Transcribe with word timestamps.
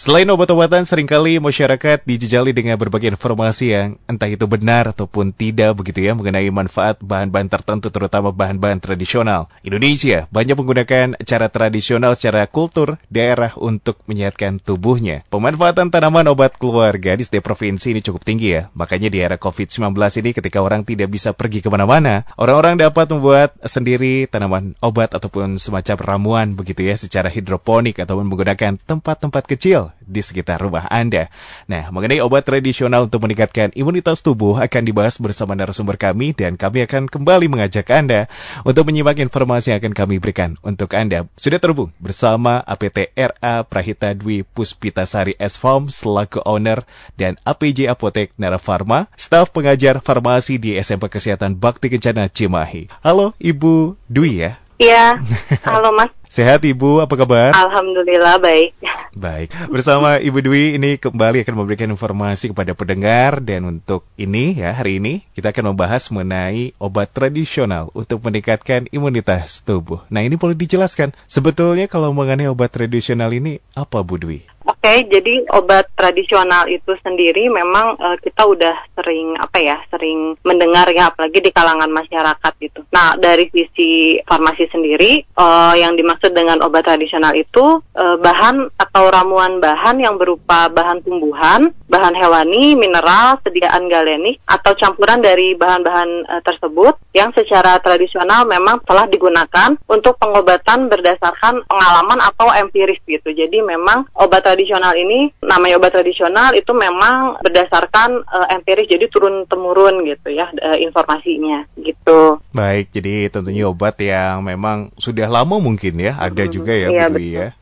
Selain 0.00 0.24
obat-obatan, 0.32 0.88
sering 0.88 1.04
kali 1.04 1.36
masyarakat 1.36 2.08
dijejali 2.08 2.56
dengan 2.56 2.80
berbagai 2.80 3.12
informasi 3.12 3.66
yang 3.68 3.88
entah 4.08 4.32
itu 4.32 4.48
benar 4.48 4.96
ataupun 4.96 5.36
tidak 5.36 5.76
begitu 5.76 6.08
ya 6.08 6.16
mengenai 6.16 6.48
manfaat 6.48 7.04
bahan-bahan 7.04 7.52
tertentu 7.52 7.92
terutama 7.92 8.32
bahan-bahan 8.32 8.80
tradisional. 8.80 9.52
Indonesia 9.60 10.24
banyak 10.32 10.56
menggunakan 10.56 11.20
cara 11.20 11.52
tradisional 11.52 12.16
secara 12.16 12.48
kultur 12.48 12.96
daerah 13.12 13.52
untuk 13.60 14.00
menyehatkan 14.08 14.56
tubuhnya. 14.56 15.20
Pemanfaatan 15.28 15.92
tanaman 15.92 16.32
obat 16.32 16.56
keluarga 16.56 17.12
di 17.12 17.22
setiap 17.22 17.52
provinsi 17.52 17.92
ini 17.92 18.00
cukup 18.00 18.24
tinggi 18.24 18.56
ya. 18.56 18.72
Makanya 18.72 19.12
di 19.12 19.20
era 19.20 19.36
COVID-19 19.36 19.92
ini 20.24 20.30
ketika 20.32 20.64
orang 20.64 20.82
tidak 20.88 21.12
bisa 21.12 21.36
pergi 21.36 21.60
ke 21.60 21.68
mana-mana, 21.68 22.24
orang-orang 22.40 22.80
dapat 22.80 23.06
membuat 23.12 23.54
sendiri 23.68 24.26
tanaman 24.26 24.74
obat 24.80 25.12
ataupun 25.12 25.60
semacam 25.60 25.96
ramuan 26.00 26.56
begitu 26.56 26.88
ya 26.88 26.96
secara 26.96 27.30
hidroponik 27.30 28.00
ataupun 28.00 28.26
menggunakan 28.26 28.80
tempat-tempat 28.82 29.44
kecil 29.44 29.69
kecil 29.70 29.94
di 30.02 30.18
sekitar 30.18 30.58
rumah 30.58 30.90
Anda. 30.90 31.30
Nah, 31.70 31.94
mengenai 31.94 32.18
obat 32.18 32.42
tradisional 32.42 33.06
untuk 33.06 33.22
meningkatkan 33.22 33.70
imunitas 33.78 34.18
tubuh 34.18 34.58
akan 34.58 34.82
dibahas 34.82 35.22
bersama 35.22 35.54
narasumber 35.54 35.94
kami 35.94 36.34
dan 36.34 36.58
kami 36.58 36.82
akan 36.90 37.06
kembali 37.06 37.46
mengajak 37.46 37.86
Anda 37.94 38.26
untuk 38.66 38.90
menyimak 38.90 39.22
informasi 39.22 39.70
yang 39.70 39.78
akan 39.78 39.94
kami 39.94 40.18
berikan 40.18 40.58
untuk 40.66 40.90
Anda. 40.98 41.30
Sudah 41.38 41.62
terhubung 41.62 41.94
bersama 42.02 42.58
APT 42.66 43.14
RA 43.14 43.62
Prahita 43.62 44.10
Dwi 44.18 44.42
Puspitasari 44.42 45.38
S-Farm 45.38 45.86
selaku 45.86 46.42
owner 46.42 46.82
dan 47.14 47.38
APJ 47.46 47.86
Apotek 47.86 48.34
Nara 48.34 48.58
Pharma, 48.58 49.06
staf 49.14 49.54
pengajar 49.54 50.02
farmasi 50.02 50.58
di 50.58 50.74
SMP 50.74 51.06
Kesehatan 51.06 51.54
Bakti 51.54 51.86
Kencana 51.86 52.26
Cimahi. 52.26 52.90
Halo 53.06 53.38
Ibu 53.38 53.94
Dwi 54.10 54.42
ya. 54.42 54.58
Iya, 54.82 55.22
halo 55.70 55.94
Mas. 55.94 56.19
Sehat 56.30 56.62
Ibu, 56.62 57.02
apa 57.02 57.18
kabar? 57.18 57.50
Alhamdulillah 57.58 58.38
baik. 58.38 58.78
Baik, 59.18 59.50
bersama 59.66 60.22
Ibu 60.22 60.38
Dwi 60.46 60.78
ini 60.78 60.94
kembali 60.94 61.42
akan 61.42 61.58
memberikan 61.58 61.90
informasi 61.90 62.54
kepada 62.54 62.70
pendengar 62.70 63.42
dan 63.42 63.66
untuk 63.66 64.06
ini 64.14 64.54
ya 64.54 64.70
hari 64.70 65.02
ini 65.02 65.26
kita 65.34 65.50
akan 65.50 65.74
membahas 65.74 66.06
mengenai 66.14 66.70
obat 66.78 67.10
tradisional 67.10 67.90
untuk 67.98 68.22
meningkatkan 68.22 68.86
imunitas 68.94 69.66
tubuh. 69.66 70.06
Nah 70.06 70.22
ini 70.22 70.38
boleh 70.38 70.54
dijelaskan 70.54 71.18
sebetulnya 71.26 71.90
kalau 71.90 72.14
mengenai 72.14 72.46
obat 72.46 72.70
tradisional 72.70 73.34
ini 73.34 73.58
apa 73.74 73.98
Bu 74.06 74.14
Dwi? 74.22 74.46
Oke, 74.60 74.76
okay, 74.84 74.98
jadi 75.08 75.48
obat 75.56 75.88
tradisional 75.96 76.68
itu 76.68 76.92
sendiri 77.00 77.48
memang 77.48 77.96
uh, 77.96 78.16
kita 78.20 78.44
udah 78.44 78.76
sering 78.92 79.32
apa 79.40 79.56
ya, 79.56 79.80
sering 79.88 80.36
mendengar 80.44 80.84
ya, 80.92 81.08
apalagi 81.08 81.40
di 81.40 81.48
kalangan 81.48 81.88
masyarakat 81.88 82.52
gitu. 82.60 82.84
Nah, 82.92 83.16
dari 83.16 83.48
sisi 83.48 84.20
farmasi 84.20 84.68
sendiri, 84.68 85.24
uh, 85.32 85.72
yang 85.80 85.96
dimaksud 85.96 86.36
dengan 86.36 86.60
obat 86.60 86.84
tradisional 86.84 87.32
itu 87.32 87.80
uh, 87.80 88.16
bahan 88.20 88.68
atau 88.76 89.08
ramuan 89.08 89.64
bahan 89.64 89.96
yang 89.96 90.20
berupa 90.20 90.68
bahan 90.68 91.00
tumbuhan, 91.08 91.72
bahan 91.88 92.12
hewani, 92.12 92.76
mineral, 92.76 93.40
sediaan 93.40 93.88
galenik 93.88 94.44
atau 94.44 94.76
campuran 94.76 95.24
dari 95.24 95.56
bahan-bahan 95.56 96.28
uh, 96.28 96.42
tersebut 96.44 97.00
yang 97.16 97.32
secara 97.32 97.80
tradisional 97.80 98.44
memang 98.44 98.84
telah 98.84 99.08
digunakan 99.08 99.72
untuk 99.88 100.20
pengobatan 100.20 100.92
berdasarkan 100.92 101.64
pengalaman 101.64 102.20
atau 102.20 102.52
empiris 102.52 103.00
gitu. 103.08 103.32
Jadi 103.32 103.64
memang 103.64 104.04
obat 104.20 104.49
tradisional 104.50 104.92
ini 104.98 105.30
namanya 105.38 105.78
obat 105.78 105.94
tradisional 105.94 106.50
itu 106.58 106.74
memang 106.74 107.38
berdasarkan 107.38 108.26
uh, 108.26 108.46
empiris 108.50 108.90
jadi 108.90 109.06
turun 109.06 109.46
temurun 109.46 110.02
gitu 110.02 110.34
ya 110.34 110.50
uh, 110.50 110.78
informasinya 110.78 111.70
gitu. 111.78 112.42
Baik, 112.50 112.90
jadi 112.90 113.30
tentunya 113.30 113.70
obat 113.70 113.94
yang 114.02 114.42
memang 114.42 114.90
sudah 114.98 115.30
lama 115.30 115.62
mungkin 115.62 116.02
ya 116.02 116.18
ada 116.18 116.44
hmm, 116.44 116.52
juga 116.52 116.72
ya 116.74 116.88
iya, 116.90 117.06
Bu 117.06 117.22
ya. 117.22 117.54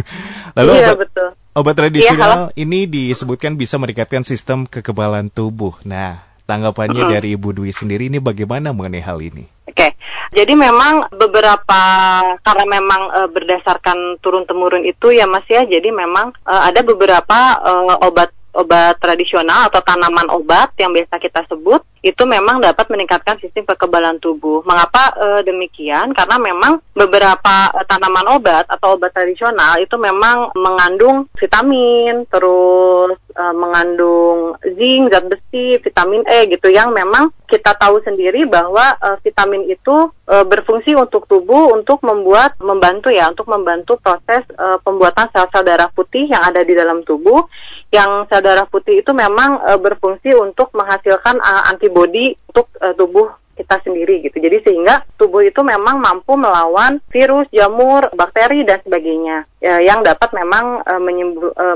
Lalu 0.60 0.70
iya, 0.76 0.92
obat, 0.92 1.08
betul. 1.08 1.28
obat 1.56 1.74
tradisional 1.80 2.38
iya, 2.52 2.60
ini 2.60 2.84
disebutkan 2.84 3.56
bisa 3.56 3.80
meningkatkan 3.80 4.22
sistem 4.28 4.68
kekebalan 4.68 5.32
tubuh. 5.32 5.80
Nah, 5.88 6.20
tanggapannya 6.44 7.08
-hmm. 7.08 7.14
dari 7.16 7.28
Ibu 7.34 7.56
Dwi 7.56 7.72
sendiri 7.72 8.12
ini 8.12 8.20
bagaimana 8.20 8.76
mengenai 8.76 9.00
hal 9.00 9.18
ini? 9.24 9.53
Oke, 9.64 9.96
jadi 10.36 10.52
memang 10.52 11.08
beberapa 11.16 11.82
karena 12.44 12.64
memang 12.68 13.02
e, 13.16 13.20
berdasarkan 13.32 14.20
turun 14.20 14.44
temurun 14.44 14.84
itu 14.84 15.08
ya 15.08 15.24
Mas 15.24 15.48
ya. 15.48 15.64
Jadi 15.64 15.88
memang 15.88 16.36
e, 16.44 16.52
ada 16.52 16.84
beberapa 16.84 17.38
e, 17.64 17.72
obat 18.04 18.28
obat 18.54 18.98
tradisional 19.02 19.68
atau 19.68 19.82
tanaman 19.82 20.30
obat 20.30 20.72
yang 20.78 20.94
biasa 20.94 21.18
kita 21.18 21.42
sebut 21.50 21.82
itu 22.04 22.20
memang 22.28 22.60
dapat 22.60 22.84
meningkatkan 22.92 23.40
sistem 23.40 23.64
kekebalan 23.64 24.20
tubuh. 24.20 24.60
Mengapa 24.68 25.16
e, 25.16 25.26
demikian? 25.48 26.12
Karena 26.12 26.36
memang 26.36 26.84
beberapa 26.92 27.72
e, 27.72 27.80
tanaman 27.88 28.36
obat 28.36 28.68
atau 28.68 29.00
obat 29.00 29.16
tradisional 29.16 29.80
itu 29.80 29.96
memang 29.96 30.52
mengandung 30.52 31.32
vitamin, 31.32 32.28
terus 32.28 33.16
e, 33.32 33.42
mengandung 33.56 34.52
zinc, 34.76 35.08
zat 35.16 35.24
besi, 35.32 35.80
vitamin 35.80 36.28
E 36.28 36.44
gitu 36.52 36.68
yang 36.68 36.92
memang 36.92 37.32
kita 37.48 37.72
tahu 37.72 38.04
sendiri 38.04 38.44
bahwa 38.52 39.00
e, 39.00 39.08
vitamin 39.24 39.64
itu 39.72 40.12
e, 40.28 40.44
berfungsi 40.44 40.92
untuk 40.92 41.24
tubuh 41.24 41.72
untuk 41.72 42.04
membuat 42.04 42.60
membantu 42.60 43.08
ya 43.08 43.32
untuk 43.32 43.48
membantu 43.48 43.96
proses 43.96 44.44
e, 44.52 44.76
pembuatan 44.84 45.32
sel-sel 45.32 45.64
darah 45.64 45.88
putih 45.88 46.28
yang 46.28 46.44
ada 46.44 46.60
di 46.60 46.76
dalam 46.76 47.00
tubuh 47.00 47.48
yang 47.94 48.26
sel 48.26 48.42
darah 48.42 48.66
putih 48.66 49.00
itu 49.00 49.14
memang 49.14 49.62
e, 49.62 49.70
berfungsi 49.78 50.34
untuk 50.34 50.74
menghasilkan 50.74 51.38
e, 51.38 51.52
antibodi 51.70 52.26
untuk 52.50 52.66
e, 52.82 52.90
tubuh 52.98 53.30
kita 53.54 53.78
sendiri 53.86 54.26
gitu. 54.26 54.42
Jadi 54.42 54.66
sehingga 54.66 55.06
tubuh 55.14 55.46
itu 55.46 55.62
memang 55.62 56.02
mampu 56.02 56.34
melawan 56.34 56.98
virus, 57.14 57.46
jamur, 57.54 58.10
bakteri 58.10 58.66
dan 58.66 58.82
sebagainya 58.82 59.46
e, 59.62 59.86
yang 59.86 60.02
dapat 60.02 60.34
memang 60.34 60.82
e, 60.82 60.92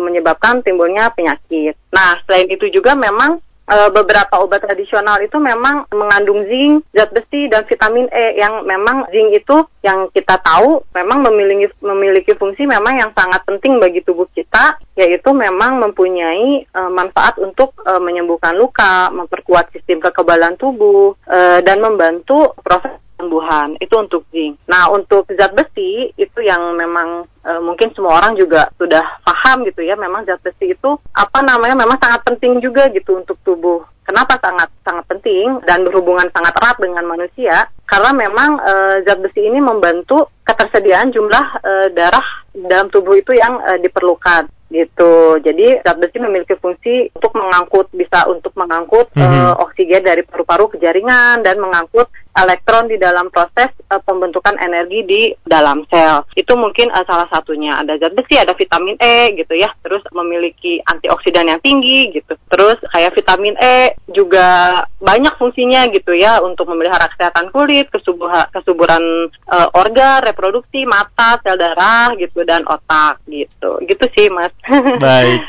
menyebabkan 0.02 0.66
timbulnya 0.66 1.14
penyakit. 1.14 1.78
Nah, 1.94 2.18
selain 2.26 2.50
itu 2.50 2.66
juga 2.74 2.98
memang 2.98 3.38
uh, 3.68 3.90
beberapa 3.92 4.40
obat 4.40 4.64
tradisional 4.64 5.20
itu 5.20 5.36
memang 5.36 5.86
mengandung 5.92 6.48
zinc, 6.48 6.88
zat 6.96 7.12
besi 7.12 7.46
dan 7.52 7.68
vitamin 7.68 8.08
E 8.08 8.40
yang 8.40 8.64
memang 8.64 9.06
zinc 9.12 9.28
itu 9.36 9.56
yang 9.84 10.08
kita 10.10 10.40
tahu 10.40 10.82
memang 10.96 11.28
memiliki 11.28 11.70
memiliki 11.84 12.32
fungsi 12.34 12.64
memang 12.64 12.96
yang 12.98 13.10
sangat 13.12 13.44
penting 13.44 13.76
bagi 13.78 14.00
tubuh 14.02 14.26
kita 14.32 14.80
yaitu 14.96 15.30
memang 15.30 15.78
mempunyai 15.78 16.66
uh, 16.74 16.90
manfaat 16.90 17.36
untuk 17.38 17.76
uh, 17.84 18.00
menyembuhkan 18.00 18.56
luka, 18.56 19.12
memperkuat 19.12 19.70
sistem 19.70 20.02
kekebalan 20.02 20.56
tubuh 20.58 21.14
uh, 21.28 21.60
dan 21.62 21.78
membantu 21.78 22.56
proses 22.64 22.98
tumbuhan 23.18 23.74
itu 23.82 23.94
untuk 23.98 24.22
zinc. 24.30 24.56
Nah 24.70 24.88
untuk 24.94 25.26
zat 25.34 25.50
besi 25.52 26.14
itu 26.14 26.38
yang 26.40 26.78
memang 26.78 27.26
e, 27.42 27.50
mungkin 27.58 27.90
semua 27.92 28.22
orang 28.22 28.38
juga 28.38 28.70
sudah 28.78 29.02
paham 29.26 29.66
gitu 29.66 29.82
ya. 29.82 29.98
Memang 29.98 30.22
zat 30.24 30.38
besi 30.40 30.70
itu 30.72 30.90
apa 31.12 31.42
namanya 31.42 31.74
memang 31.74 31.98
sangat 31.98 32.22
penting 32.22 32.62
juga 32.62 32.86
gitu 32.94 33.18
untuk 33.18 33.36
tubuh. 33.42 33.82
Kenapa 34.06 34.40
sangat 34.40 34.72
sangat 34.86 35.04
penting 35.04 35.60
dan 35.68 35.84
berhubungan 35.84 36.30
sangat 36.32 36.56
erat 36.56 36.78
dengan 36.80 37.04
manusia? 37.04 37.68
Karena 37.84 38.14
memang 38.14 38.62
e, 38.62 38.72
zat 39.04 39.18
besi 39.18 39.42
ini 39.42 39.58
membantu 39.58 40.30
ketersediaan 40.46 41.10
jumlah 41.10 41.46
e, 41.60 41.72
darah 41.92 42.24
dalam 42.54 42.88
tubuh 42.88 43.18
itu 43.18 43.34
yang 43.34 43.60
e, 43.66 43.82
diperlukan 43.84 44.48
gitu. 44.68 45.40
Jadi 45.40 45.80
zat 45.80 45.96
besi 45.96 46.20
memiliki 46.20 46.54
fungsi 46.60 47.08
untuk 47.16 47.32
mengangkut 47.36 47.88
bisa 47.96 48.28
untuk 48.28 48.52
mengangkut 48.54 49.08
mm 49.16 49.20
-hmm. 49.20 49.44
uh, 49.48 49.54
oksigen 49.64 50.04
dari 50.04 50.22
paru-paru 50.24 50.68
ke 50.72 50.76
jaringan 50.76 51.40
dan 51.40 51.56
mengangkut 51.56 52.12
elektron 52.36 52.86
di 52.86 53.00
dalam 53.00 53.32
proses 53.32 53.72
uh, 53.90 53.98
pembentukan 54.04 54.54
energi 54.60 55.00
di 55.08 55.22
dalam 55.42 55.82
sel. 55.88 56.22
Itu 56.36 56.54
mungkin 56.54 56.92
uh, 56.92 57.04
salah 57.08 57.26
satunya. 57.32 57.80
Ada 57.80 57.96
zat 57.98 58.12
besi, 58.14 58.36
ada 58.36 58.52
vitamin 58.52 59.00
E 59.00 59.34
gitu 59.34 59.56
ya. 59.56 59.72
Terus 59.80 60.04
memiliki 60.12 60.78
antioksidan 60.84 61.48
yang 61.48 61.60
tinggi 61.64 62.12
gitu. 62.12 62.36
Terus 62.52 62.78
kayak 62.92 63.16
vitamin 63.16 63.56
E 63.58 63.96
juga 64.12 64.84
banyak 64.98 65.38
fungsinya 65.38 65.86
gitu 65.94 66.10
ya 66.10 66.42
untuk 66.42 66.66
memelihara 66.66 67.06
kesehatan 67.14 67.54
kulit, 67.54 67.86
kesuburan, 67.86 68.50
kesuburan 68.50 69.30
uh, 69.46 69.70
organ, 69.78 70.26
reproduksi, 70.26 70.82
mata, 70.90 71.38
sel 71.38 71.54
darah 71.54 72.18
gitu 72.18 72.42
dan 72.42 72.66
otak 72.66 73.22
gitu. 73.30 73.78
Gitu 73.86 74.04
sih 74.10 74.26
Mas. 74.34 74.50
Baik, 75.02 75.42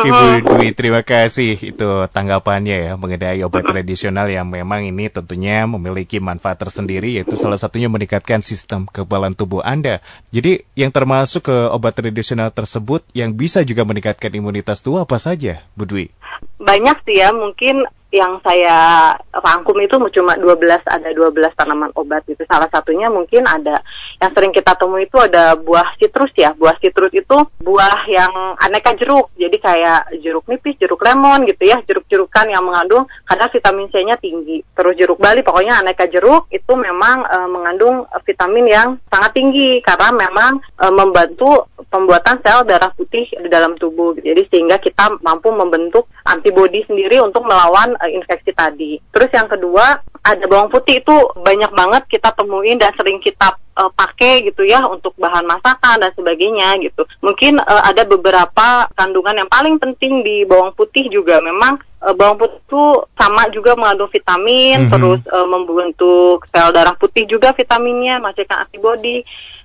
Ibu 0.00 0.48
Dwi, 0.48 0.72
terima 0.72 1.04
kasih 1.04 1.52
itu 1.60 1.88
tanggapannya 2.08 2.76
ya 2.88 2.92
mengenai 2.96 3.44
obat 3.44 3.68
tradisional 3.68 4.32
yang 4.32 4.48
memang 4.48 4.88
ini 4.88 5.12
tentunya 5.12 5.68
memiliki 5.68 6.16
manfaat 6.16 6.64
tersendiri 6.64 7.20
yaitu 7.20 7.36
salah 7.36 7.60
satunya 7.60 7.92
meningkatkan 7.92 8.40
sistem 8.40 8.88
kekebalan 8.88 9.36
tubuh 9.36 9.60
Anda. 9.60 10.00
Jadi 10.32 10.64
yang 10.80 10.88
termasuk 10.88 11.52
ke 11.52 11.56
obat 11.68 11.92
tradisional 11.92 12.48
tersebut 12.48 13.04
yang 13.12 13.36
bisa 13.36 13.60
juga 13.68 13.84
meningkatkan 13.84 14.32
imunitas 14.32 14.80
tubuh 14.80 15.04
apa 15.04 15.20
saja, 15.20 15.60
Bu 15.76 15.84
Dwi? 15.84 16.08
Banyak 16.56 17.04
sih 17.04 17.20
ya, 17.20 17.36
mungkin 17.36 17.84
yang 18.14 18.38
saya 18.46 19.10
rangkum 19.34 19.74
itu 19.82 19.98
cuma 20.14 20.38
12 20.38 20.86
ada 20.86 21.10
12 21.10 21.34
tanaman 21.58 21.90
obat 21.98 22.22
gitu. 22.30 22.46
Salah 22.46 22.70
satunya 22.70 23.10
mungkin 23.10 23.42
ada 23.50 23.82
yang 24.22 24.30
sering 24.30 24.54
kita 24.54 24.78
temui 24.78 25.10
itu 25.10 25.18
ada 25.18 25.58
buah 25.58 25.98
citrus 25.98 26.30
ya. 26.38 26.54
Buah 26.54 26.78
citrus 26.78 27.10
itu 27.10 27.36
buah 27.58 28.06
yang 28.06 28.54
aneka 28.62 28.94
jeruk. 28.94 29.34
Jadi 29.34 29.56
kayak 29.58 30.14
jeruk 30.22 30.46
nipis, 30.46 30.78
jeruk 30.78 31.02
lemon 31.02 31.42
gitu 31.50 31.66
ya, 31.66 31.82
jeruk-jerukan 31.82 32.46
yang 32.46 32.62
mengandung 32.62 33.10
kadar 33.26 33.50
vitamin 33.50 33.90
C-nya 33.90 34.14
tinggi. 34.22 34.62
Terus 34.78 34.94
jeruk 34.94 35.18
Bali 35.18 35.42
pokoknya 35.42 35.82
aneka 35.82 36.06
jeruk 36.06 36.46
itu 36.54 36.72
memang 36.78 37.26
e, 37.26 37.36
mengandung 37.50 38.06
vitamin 38.22 38.66
yang 38.70 38.88
sangat 39.10 39.34
tinggi 39.34 39.82
karena 39.82 40.14
memang 40.14 40.62
e, 40.78 40.86
membantu 40.94 41.66
pembuatan 41.90 42.38
sel 42.42 42.62
darah 42.66 42.90
putih 42.94 43.26
di 43.26 43.48
dalam 43.50 43.74
tubuh. 43.74 44.14
Jadi 44.18 44.46
sehingga 44.50 44.78
kita 44.78 45.18
mampu 45.22 45.50
membentuk 45.50 46.06
antibodi 46.26 46.82
sendiri 46.86 47.18
untuk 47.22 47.42
melawan 47.46 47.96
uh, 48.04 48.10
infeksi 48.12 48.52
tadi. 48.52 49.00
Terus 49.08 49.32
yang 49.32 49.48
kedua 49.48 50.04
ada 50.24 50.44
bawang 50.48 50.68
putih 50.68 51.00
itu 51.00 51.16
banyak 51.40 51.72
banget 51.72 52.02
kita 52.08 52.32
temuin 52.36 52.76
dan 52.76 52.92
sering 52.96 53.20
kita 53.20 53.56
uh, 53.76 53.92
pakai 53.92 54.44
gitu 54.44 54.64
ya 54.64 54.84
untuk 54.84 55.16
bahan 55.16 55.44
masakan 55.44 56.00
dan 56.00 56.12
sebagainya 56.12 56.76
gitu. 56.84 57.04
Mungkin 57.24 57.60
uh, 57.60 57.82
ada 57.84 58.04
beberapa 58.04 58.88
kandungan 58.96 59.44
yang 59.44 59.50
paling 59.50 59.76
penting 59.80 60.24
di 60.24 60.44
bawang 60.44 60.72
putih 60.76 61.08
juga 61.08 61.40
memang 61.40 61.80
uh, 62.04 62.14
bawang 62.16 62.40
putih 62.40 62.60
itu 62.60 62.84
sama 63.16 63.48
juga 63.52 63.76
mengandung 63.76 64.12
vitamin, 64.12 64.76
mm 64.76 64.84
-hmm. 64.88 64.92
terus 64.92 65.20
uh, 65.28 65.46
membentuk 65.48 66.44
sel 66.52 66.72
darah 66.72 66.96
putih 66.96 67.24
juga 67.28 67.52
vitaminnya, 67.52 68.20
menghasilkan 68.20 68.68
antibodi 68.68 69.24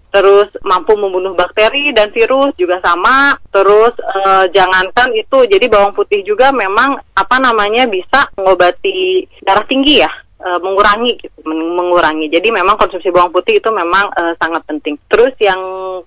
terus 0.10 0.50
mampu 0.66 0.98
membunuh 0.98 1.38
bakteri 1.38 1.94
dan 1.94 2.10
virus 2.10 2.54
juga 2.58 2.82
sama. 2.82 3.38
Terus 3.50 3.94
eh, 3.98 4.46
jangankan 4.54 5.14
itu, 5.16 5.46
jadi 5.46 5.66
bawang 5.70 5.94
putih 5.94 6.26
juga 6.26 6.50
memang 6.50 6.98
apa 7.14 7.38
namanya 7.38 7.86
bisa 7.86 8.30
mengobati 8.38 9.26
darah 9.46 9.66
tinggi 9.66 10.02
ya. 10.02 10.12
Uh, 10.40 10.56
mengurangi 10.64 11.20
gitu, 11.20 11.36
mengurangi. 11.52 12.32
Jadi 12.32 12.48
memang 12.48 12.80
konsumsi 12.80 13.12
bawang 13.12 13.28
putih 13.28 13.60
itu 13.60 13.68
memang 13.76 14.08
uh, 14.16 14.32
sangat 14.40 14.64
penting. 14.72 14.96
Terus 15.12 15.36
yang 15.36 15.60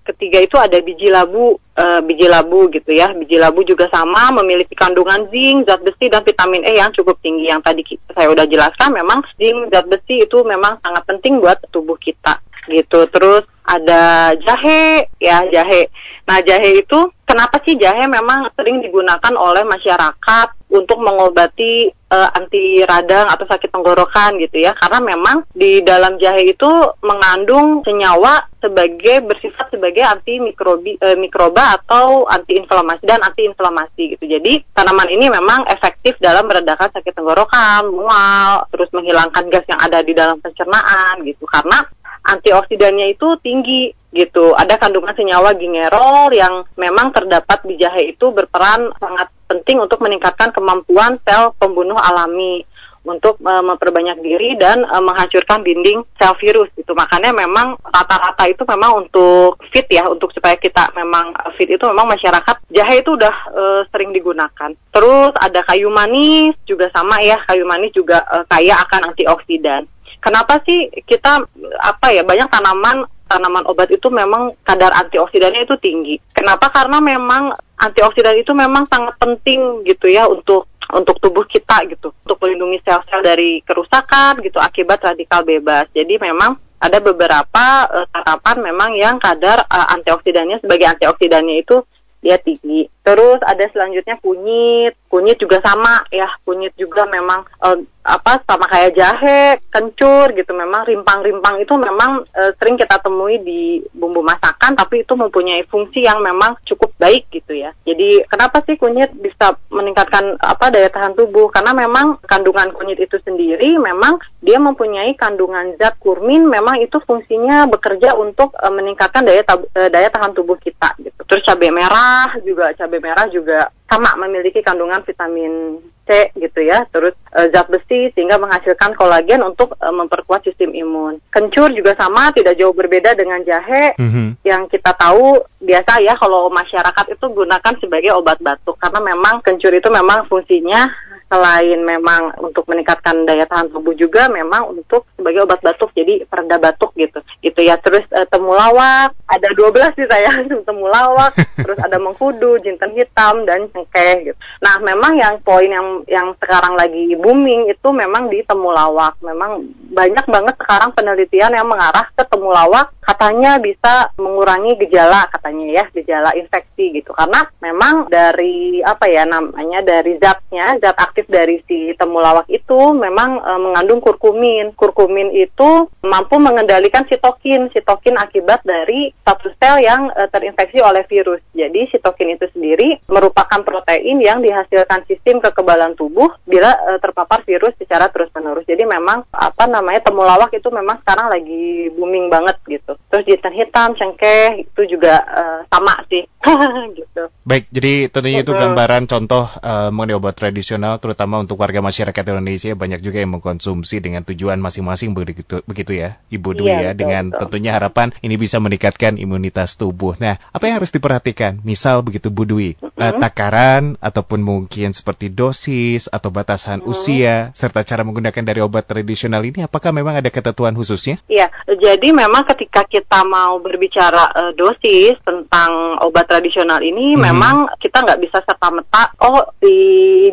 ketiga 0.09 0.41
itu 0.41 0.57
ada 0.57 0.81
biji 0.81 1.13
labu, 1.13 1.61
uh, 1.77 2.01
biji 2.01 2.33
labu 2.33 2.65
gitu 2.73 2.97
ya. 2.97 3.13
Biji 3.13 3.37
labu 3.37 3.61
juga 3.61 3.93
sama 3.93 4.33
memiliki 4.41 4.73
kandungan 4.73 5.29
zinc, 5.29 5.69
zat 5.69 5.85
besi 5.85 6.09
dan 6.09 6.25
vitamin 6.25 6.65
E 6.65 6.81
yang 6.81 6.89
cukup 6.97 7.21
tinggi. 7.21 7.53
Yang 7.53 7.61
tadi 7.61 7.83
saya 8.09 8.33
udah 8.33 8.49
jelaskan 8.49 8.97
memang 8.97 9.21
zinc, 9.37 9.69
zat 9.69 9.85
besi 9.85 10.25
itu 10.25 10.41
memang 10.49 10.81
sangat 10.81 11.05
penting 11.05 11.37
buat 11.37 11.61
tubuh 11.69 12.01
kita 12.01 12.41
gitu. 12.69 13.07
Terus 13.11 13.45
ada 13.63 14.35
jahe 14.37 15.07
ya 15.23 15.47
jahe. 15.49 15.89
Nah 16.27 16.39
jahe 16.43 16.83
itu 16.83 16.99
kenapa 17.27 17.63
sih 17.65 17.79
jahe 17.79 18.07
memang 18.07 18.51
sering 18.55 18.83
digunakan 18.83 19.35
oleh 19.39 19.65
masyarakat 19.65 20.49
untuk 20.73 20.99
mengobati 21.05 21.89
uh, 22.13 22.29
anti 22.33 22.81
radang 22.85 23.29
atau 23.29 23.45
sakit 23.45 23.69
tenggorokan 23.73 24.41
gitu 24.41 24.61
ya 24.61 24.73
karena 24.77 25.01
memang 25.01 25.45
di 25.53 25.85
dalam 25.85 26.17
jahe 26.17 26.53
itu 26.53 26.71
mengandung 27.05 27.85
senyawa 27.85 28.49
sebagai 28.61 29.25
bersifat 29.25 29.69
sebagai 29.73 30.01
anti 30.05 30.41
mikrobi 30.41 30.97
uh, 31.01 31.17
mikroba 31.17 31.77
atau 31.81 32.25
anti 32.25 32.57
inflamasi 32.57 33.05
dan 33.05 33.21
anti 33.21 33.49
inflamasi 33.49 34.17
gitu 34.17 34.25
jadi 34.29 34.65
tanaman 34.73 35.09
ini 35.13 35.29
memang 35.29 35.69
efektif 35.69 36.17
dalam 36.21 36.49
meredakan 36.49 36.89
sakit 36.89 37.13
tenggorokan 37.13 37.89
mual 37.89 38.65
terus 38.73 38.89
menghilangkan 38.97 39.49
gas 39.53 39.65
yang 39.69 39.81
ada 39.81 40.01
di 40.01 40.13
dalam 40.17 40.41
pencernaan 40.41 41.21
gitu 41.25 41.45
karena 41.49 41.85
antioksidannya 42.23 43.19
itu 43.19 43.37
tinggi 43.43 43.91
gitu. 44.13 44.53
Ada 44.53 44.77
kandungan 44.79 45.17
senyawa 45.17 45.57
gingerol 45.57 46.31
yang 46.31 46.69
memang 46.77 47.11
terdapat 47.11 47.65
di 47.65 47.81
jahe 47.81 48.13
itu 48.15 48.31
berperan 48.31 48.93
sangat 49.01 49.29
penting 49.49 49.81
untuk 49.81 50.01
meningkatkan 50.01 50.53
kemampuan 50.53 51.21
sel 51.25 51.53
pembunuh 51.61 51.97
alami 51.97 52.65
untuk 53.03 53.35
uh, 53.43 53.67
memperbanyak 53.67 54.23
diri 54.23 54.55
dan 54.55 54.87
uh, 54.87 55.03
menghancurkan 55.03 55.67
dinding 55.67 56.07
sel 56.15 56.39
virus 56.39 56.71
gitu. 56.79 56.95
Makanya 56.95 57.35
memang 57.35 57.75
rata-rata 57.83 58.47
itu 58.47 58.63
memang 58.63 59.03
untuk 59.03 59.59
fit 59.75 59.87
ya, 59.91 60.07
untuk 60.07 60.31
supaya 60.31 60.55
kita 60.55 60.95
memang 60.95 61.35
fit 61.59 61.67
itu 61.67 61.83
memang 61.83 62.07
masyarakat 62.07 62.63
jahe 62.71 63.03
itu 63.03 63.19
udah 63.19 63.35
uh, 63.51 63.81
sering 63.91 64.15
digunakan. 64.15 64.71
Terus 64.95 65.33
ada 65.35 65.61
kayu 65.67 65.91
manis 65.91 66.55
juga 66.63 66.89
sama 66.95 67.19
ya, 67.21 67.43
kayu 67.43 67.67
manis 67.67 67.91
juga 67.91 68.23
uh, 68.31 68.47
kaya 68.47 68.79
akan 68.87 69.11
antioksidan 69.11 69.83
kenapa 70.23 70.63
sih 70.63 70.89
kita 71.05 71.43
apa 71.83 72.07
ya 72.15 72.23
banyak 72.23 72.49
tanaman 72.49 73.05
tanaman 73.27 73.65
obat 73.65 73.89
itu 73.89 74.13
memang 74.13 74.53
kadar 74.63 74.93
antioksidannya 74.93 75.65
itu 75.65 75.77
tinggi. 75.81 76.21
Kenapa? 76.37 76.69
Karena 76.69 77.01
memang 77.01 77.57
antioksidan 77.81 78.37
itu 78.37 78.53
memang 78.53 78.85
sangat 78.93 79.17
penting 79.17 79.83
gitu 79.89 80.07
ya 80.13 80.29
untuk 80.29 80.69
untuk 80.93 81.17
tubuh 81.25 81.49
kita 81.49 81.89
gitu, 81.89 82.13
untuk 82.13 82.37
melindungi 82.45 82.85
sel-sel 82.85 83.25
dari 83.25 83.65
kerusakan 83.65 84.45
gitu 84.45 84.61
akibat 84.61 85.01
radikal 85.01 85.41
bebas. 85.41 85.89
Jadi 85.97 86.21
memang 86.21 86.61
ada 86.77 86.99
beberapa 87.01 87.67
uh, 87.89 88.07
tanaman 88.13 88.57
memang 88.61 88.91
yang 88.93 89.17
kadar 89.17 89.65
uh, 89.65 89.89
antioksidannya 89.97 90.61
sebagai 90.61 90.93
antioksidannya 90.93 91.65
itu 91.65 91.81
dia 92.21 92.37
tinggi. 92.37 92.87
Terus 93.03 93.43
ada 93.43 93.67
selanjutnya 93.75 94.15
kunyit, 94.23 94.95
kunyit 95.11 95.35
juga 95.43 95.59
sama 95.59 96.07
ya, 96.15 96.31
kunyit 96.47 96.71
juga 96.79 97.03
memang 97.11 97.43
uh, 97.59 97.79
apa 98.03 98.43
sama 98.47 98.67
kayak 98.71 98.95
jahe, 98.95 99.59
kencur 99.71 100.31
gitu. 100.35 100.55
Memang 100.55 100.87
rimpang-rimpang 100.87 101.59
itu 101.63 101.75
memang 101.75 102.23
uh, 102.23 102.51
sering 102.63 102.79
kita 102.79 103.03
temui 103.03 103.43
di 103.43 103.83
bumbu 103.91 104.23
masakan, 104.23 104.79
tapi 104.79 105.03
itu 105.03 105.19
mempunyai 105.19 105.67
fungsi 105.67 106.07
yang 106.07 106.23
memang 106.23 106.55
cukup 106.63 106.95
baik 106.99 107.27
gitu 107.35 107.59
ya. 107.59 107.75
Jadi 107.83 108.23
kenapa 108.31 108.63
sih 108.63 108.79
kunyit 108.79 109.11
bisa 109.19 109.59
meningkatkan 109.75 110.39
apa 110.39 110.71
daya 110.71 110.87
tahan 110.87 111.19
tubuh? 111.19 111.51
Karena 111.51 111.75
memang 111.75 112.23
kandungan 112.23 112.71
kunyit 112.71 113.03
itu 113.03 113.19
sendiri 113.27 113.83
memang 113.83 114.23
dia 114.39 114.63
mempunyai 114.63 115.19
kandungan 115.19 115.75
zat 115.75 115.99
kurmin, 115.99 116.47
memang 116.47 116.79
itu 116.79 117.03
fungsinya 117.03 117.67
bekerja 117.67 118.15
untuk 118.15 118.55
uh, 118.63 118.71
meningkatkan 118.71 119.27
daya 119.27 119.43
daya 119.75 120.07
tahan 120.07 120.35
tubuh 120.35 120.55
kita 120.63 120.95
gitu. 121.03 121.19
Terus 121.27 121.43
cabai 121.47 121.71
merah 121.75 122.31
juga 122.43 122.71
cabai 122.75 122.92
cabai 122.93 123.09
merah 123.09 123.25
juga 123.33 123.73
sama 123.89 124.13
memiliki 124.21 124.61
kandungan 124.61 125.01
vitamin 125.05 125.81
C 126.05 126.29
gitu 126.37 126.61
ya, 126.65 126.85
terus 126.93 127.17
e, 127.33 127.49
zat 127.53 127.69
besi 127.73 128.13
sehingga 128.13 128.37
menghasilkan 128.37 128.93
kolagen 128.97 129.41
untuk 129.45 129.77
e, 129.81 129.87
memperkuat 129.89 130.45
sistem 130.45 130.77
imun. 130.77 131.21
Kencur 131.33 131.73
juga 131.73 131.97
sama, 131.97 132.33
tidak 132.37 132.57
jauh 132.61 132.77
berbeda 132.77 133.17
dengan 133.17 133.41
jahe. 133.45 133.97
Mm 133.97 134.11
-hmm. 134.11 134.29
yang 134.45 134.69
kita 134.69 134.93
tahu 134.97 135.41
biasa 135.61 136.03
ya 136.05 136.17
kalau 136.21 136.53
masyarakat 136.53 137.17
itu 137.17 137.27
gunakan 137.33 137.75
sebagai 137.81 138.13
obat 138.17 138.41
batuk. 138.41 138.77
Karena 138.77 139.01
memang 139.01 139.41
kencur 139.41 139.73
itu 139.73 139.89
memang 139.89 140.27
fungsinya 140.27 140.89
selain 141.33 141.81
memang 141.81 142.37
untuk 142.45 142.69
meningkatkan 142.69 143.25
daya 143.25 143.49
tahan 143.49 143.73
tubuh 143.73 143.97
juga 143.97 144.29
memang 144.29 144.69
untuk 144.69 145.09
sebagai 145.17 145.49
obat 145.49 145.65
batuk 145.65 145.89
jadi 145.97 146.29
pereda 146.29 146.61
batuk 146.61 146.93
gitu. 146.99 147.25
Gitu 147.41 147.61
ya. 147.63 147.79
Terus 147.79 148.05
uh, 148.13 148.27
temulawak 148.29 149.17
ada 149.33 149.49
12 149.57 149.97
sih 149.97 150.07
saya 150.09 150.31
temulawak 150.69 151.33
terus 151.65 151.79
ada 151.81 151.97
mengkudu 151.97 152.61
jinten 152.61 152.93
hitam 152.93 153.49
dan 153.49 153.67
cengkeh 153.73 154.31
gitu 154.33 154.39
nah 154.61 154.77
memang 154.85 155.17
yang 155.17 155.41
poin 155.41 155.69
yang 155.69 156.05
yang 156.07 156.29
sekarang 156.37 156.77
lagi 156.77 157.17
booming 157.17 157.73
itu 157.73 157.89
memang 157.91 158.29
di 158.29 158.45
temulawak 158.45 159.17
memang 159.25 159.65
banyak 159.93 160.27
banget 160.29 160.55
sekarang 160.61 160.93
penelitian 160.93 161.57
yang 161.57 161.69
mengarah 161.69 162.05
ke 162.13 162.25
temulawak 162.29 162.93
katanya 163.03 163.59
bisa 163.59 164.13
mengurangi 164.21 164.79
gejala 164.79 165.27
katanya 165.33 165.83
ya 165.83 165.85
gejala 165.91 166.31
infeksi 166.37 167.03
gitu 167.03 167.11
karena 167.17 167.49
memang 167.59 168.07
dari 168.13 168.85
apa 168.85 169.09
ya 169.09 169.27
namanya 169.27 169.83
dari 169.83 170.21
zatnya 170.21 170.79
zat 170.79 170.99
aktif 170.99 171.27
dari 171.31 171.63
si 171.65 171.95
temulawak 171.97 172.47
itu 172.51 172.93
memang 172.93 173.41
e, 173.41 173.53
mengandung 173.63 174.03
kurkumin. 174.03 174.75
Kurkumin 174.75 175.31
itu 175.33 175.89
mampu 176.03 176.37
mengendalikan 176.43 177.07
sitokin. 177.07 177.71
Sitokin 177.71 178.19
akibat 178.19 178.67
dari 178.67 179.15
satu 179.23 179.49
sel 179.57 179.83
yang 179.83 180.11
e, 180.13 180.27
terinfeksi 180.29 180.83
oleh 180.83 181.07
virus. 181.07 181.41
Jadi 181.55 181.89
sitokin 181.91 182.35
itu 182.35 182.47
sendiri 182.51 182.99
merupakan 183.07 183.63
protein 183.63 184.19
yang 184.19 184.43
dihasilkan 184.43 185.07
sistem 185.07 185.39
kekebalan 185.39 185.95
tubuh 185.95 186.35
bila 186.45 186.75
e, 186.91 186.99
terpapar 186.99 187.47
virus 187.47 187.75
secara 187.79 188.11
terus-menerus. 188.11 188.67
Jadi 188.67 188.83
memang 188.85 189.25
apa 189.31 189.65
namanya 189.71 190.11
temulawak 190.11 190.51
itu 190.55 190.69
memang 190.69 191.01
sekarang 191.07 191.31
lagi 191.31 191.91
booming 191.95 192.29
banget 192.29 192.59
gitu. 192.67 192.99
Terus 193.09 193.25
jinten 193.27 193.55
hitam, 193.55 193.95
cengkeh 193.95 194.67
itu 194.67 194.83
juga 194.99 195.23
e, 195.23 195.43
sama 195.71 195.95
sih 196.11 196.27
gitu. 196.99 197.23
Baik, 197.47 197.71
jadi 197.71 198.11
tentunya 198.11 198.43
itu 198.43 198.55
gambaran 198.55 199.07
contoh 199.07 199.47
uh, 199.63 199.91
mengenai 199.91 200.19
obat 200.19 200.35
tradisional 200.35 200.99
terutama 200.99 201.39
untuk 201.43 201.59
warga 201.59 201.79
masyarakat 201.83 202.23
Indonesia 202.35 202.75
banyak 202.75 203.01
juga 203.03 203.23
yang 203.23 203.39
mengkonsumsi 203.39 204.03
dengan 204.03 204.27
tujuan 204.27 204.59
masing-masing 204.59 205.15
begitu 205.15 205.63
begitu 205.67 205.93
ya 205.95 206.19
Ibu 206.31 206.51
Dwi 206.59 206.71
iya, 206.71 206.79
ya 206.79 206.91
betul, 206.93 207.01
dengan 207.03 207.25
betul. 207.31 207.41
tentunya 207.47 207.71
harapan 207.75 208.09
ini 208.23 208.35
bisa 208.39 208.59
meningkatkan 208.59 209.12
imunitas 209.17 209.77
tubuh. 209.77 210.17
Nah, 210.21 210.41
apa 210.53 210.65
yang 210.69 210.81
harus 210.81 210.93
diperhatikan? 210.93 211.61
Misal 211.65 212.05
begitu 212.05 212.29
Bu 212.29 212.45
Dwi, 212.45 212.77
mm 212.77 212.93
-hmm. 212.93 213.21
takaran 213.21 213.83
ataupun 213.99 214.41
mungkin 214.41 214.93
seperti 214.93 215.33
dosis 215.33 216.09
atau 216.09 216.29
batasan 216.29 216.81
mm 216.81 216.85
-hmm. 216.85 216.93
usia 216.93 217.35
serta 217.53 217.85
cara 217.85 218.03
menggunakan 218.05 218.45
dari 218.45 218.61
obat 218.61 218.89
tradisional 218.89 219.43
ini 219.45 219.65
apakah 219.65 219.91
memang 219.95 220.19
ada 220.19 220.31
ketentuan 220.33 220.77
khususnya? 220.77 221.21
Iya, 221.29 221.49
jadi 221.69 222.09
memang 222.13 222.45
ketika 222.49 222.85
kita 222.85 223.25
mau 223.25 223.61
berbicara 223.61 224.33
uh, 224.33 224.53
dosis 224.57 225.17
tentang 225.23 226.01
obat 226.03 226.29
tradisional 226.29 226.81
ini 226.81 227.15
mm 227.15 227.19
-hmm. 227.19 227.27
memang 227.29 227.55
kita 227.79 228.03
nggak 228.03 228.21
bisa 228.21 228.39
serta 228.43 228.69
merta 228.73 229.13
oh 229.23 229.47
di 229.63 229.79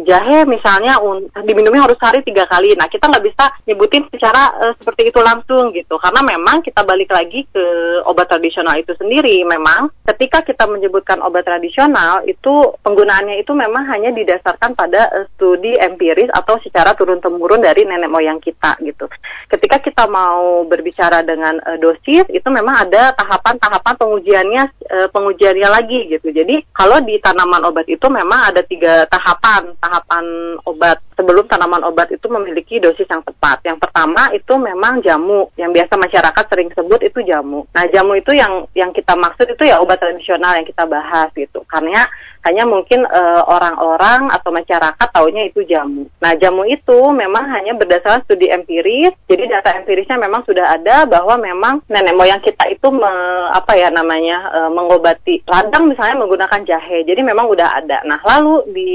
jahe 0.08 0.48
misalnya 0.48 0.69
misalnya 0.69 1.01
diminumnya 1.43 1.89
harus 1.89 1.98
sehari 1.98 2.22
tiga 2.22 2.46
kali. 2.46 2.77
Nah 2.77 2.86
kita 2.86 3.10
nggak 3.10 3.25
bisa 3.25 3.46
nyebutin 3.65 4.05
secara 4.13 4.53
uh, 4.62 4.74
seperti 4.77 5.10
itu 5.10 5.19
langsung 5.19 5.74
gitu, 5.74 5.98
karena 5.98 6.22
memang 6.22 6.62
kita 6.62 6.86
balik 6.86 7.10
lagi 7.10 7.43
ke 7.50 7.65
obat 8.05 8.29
tradisional 8.29 8.77
itu 8.77 8.93
sendiri. 8.96 9.41
Memang 9.43 9.89
ketika 10.05 10.46
kita 10.46 10.69
menyebutkan 10.69 11.19
obat 11.25 11.43
tradisional 11.43 12.22
itu 12.29 12.75
penggunaannya 12.86 13.41
itu 13.41 13.51
memang 13.58 13.89
hanya 13.89 14.13
didasarkan 14.13 14.77
pada 14.77 15.10
uh, 15.10 15.25
studi 15.36 15.74
empiris 15.75 16.29
atau 16.29 16.62
secara 16.62 16.93
turun 16.93 17.17
temurun 17.17 17.63
dari 17.65 17.84
nenek 17.84 18.12
moyang 18.12 18.38
kita 18.38 18.77
gitu. 18.86 19.10
Ketika 19.50 19.81
kita 19.81 20.05
mau 20.05 20.63
berbicara 20.69 21.25
dengan 21.25 21.58
uh, 21.65 21.77
dosis 21.81 22.29
itu 22.29 22.48
memang 22.48 22.86
ada 22.88 23.17
tahapan-tahapan 23.17 23.96
pengujiannya 23.98 24.63
uh, 24.86 25.08
pengujiannya 25.10 25.69
lagi 25.69 26.00
gitu. 26.13 26.29
Jadi 26.29 26.62
kalau 26.72 27.01
di 27.01 27.17
tanaman 27.17 27.65
obat 27.65 27.89
itu 27.89 28.05
memang 28.05 28.53
ada 28.53 28.62
tiga 28.62 29.10
tahapan 29.10 29.74
tahapan 29.81 30.59
obat 30.67 31.00
sebelum 31.19 31.43
tanaman 31.51 31.83
obat 31.83 32.07
itu 32.15 32.31
memiliki 32.31 32.79
dosis 32.79 33.03
yang 33.11 33.19
tepat. 33.27 33.59
Yang 33.67 33.83
pertama 33.83 34.31
itu 34.31 34.55
memang 34.55 35.03
jamu 35.03 35.51
yang 35.59 35.75
biasa 35.75 35.99
masyarakat 35.99 36.45
sering 36.47 36.71
sebut 36.71 37.03
itu 37.03 37.19
jamu. 37.27 37.67
Nah 37.75 37.83
jamu 37.91 38.15
itu 38.15 38.31
yang 38.31 38.63
yang 38.71 38.95
kita 38.95 39.19
maksud 39.19 39.51
itu 39.51 39.67
ya 39.67 39.83
obat 39.83 39.99
tradisional 39.99 40.55
yang 40.55 40.63
kita 40.63 40.88
bahas 40.88 41.27
gitu. 41.35 41.59
Karena 41.67 42.07
hanya 42.47 42.63
mungkin 42.63 43.03
eh, 43.03 43.41
orang-orang 43.43 44.31
uh, 44.31 44.35
atau 44.39 44.49
masyarakat 44.55 45.07
taunya 45.11 45.51
itu 45.51 45.59
jamu. 45.67 46.07
Nah, 46.23 46.39
jamu 46.39 46.63
itu 46.63 47.11
memang 47.11 47.51
hanya 47.51 47.75
berdasarkan 47.75 48.23
studi 48.23 48.47
empiris. 48.47 49.11
Jadi 49.27 49.43
data 49.51 49.75
empirisnya 49.75 50.15
memang 50.15 50.47
sudah 50.47 50.79
ada 50.79 51.03
bahwa 51.03 51.35
memang 51.35 51.83
nenek 51.91 52.15
moyang 52.15 52.39
kita 52.39 52.63
itu 52.71 52.88
me, 52.95 53.11
apa 53.51 53.75
ya 53.75 53.91
namanya 53.91 54.47
uh, 54.55 54.71
mengobati 54.71 55.43
radang 55.43 55.91
misalnya 55.91 56.23
menggunakan 56.23 56.63
jahe. 56.63 57.03
Jadi 57.03 57.19
memang 57.19 57.51
udah 57.51 57.83
ada. 57.83 57.99
Nah, 58.07 58.23
lalu 58.23 58.71
di 58.71 58.91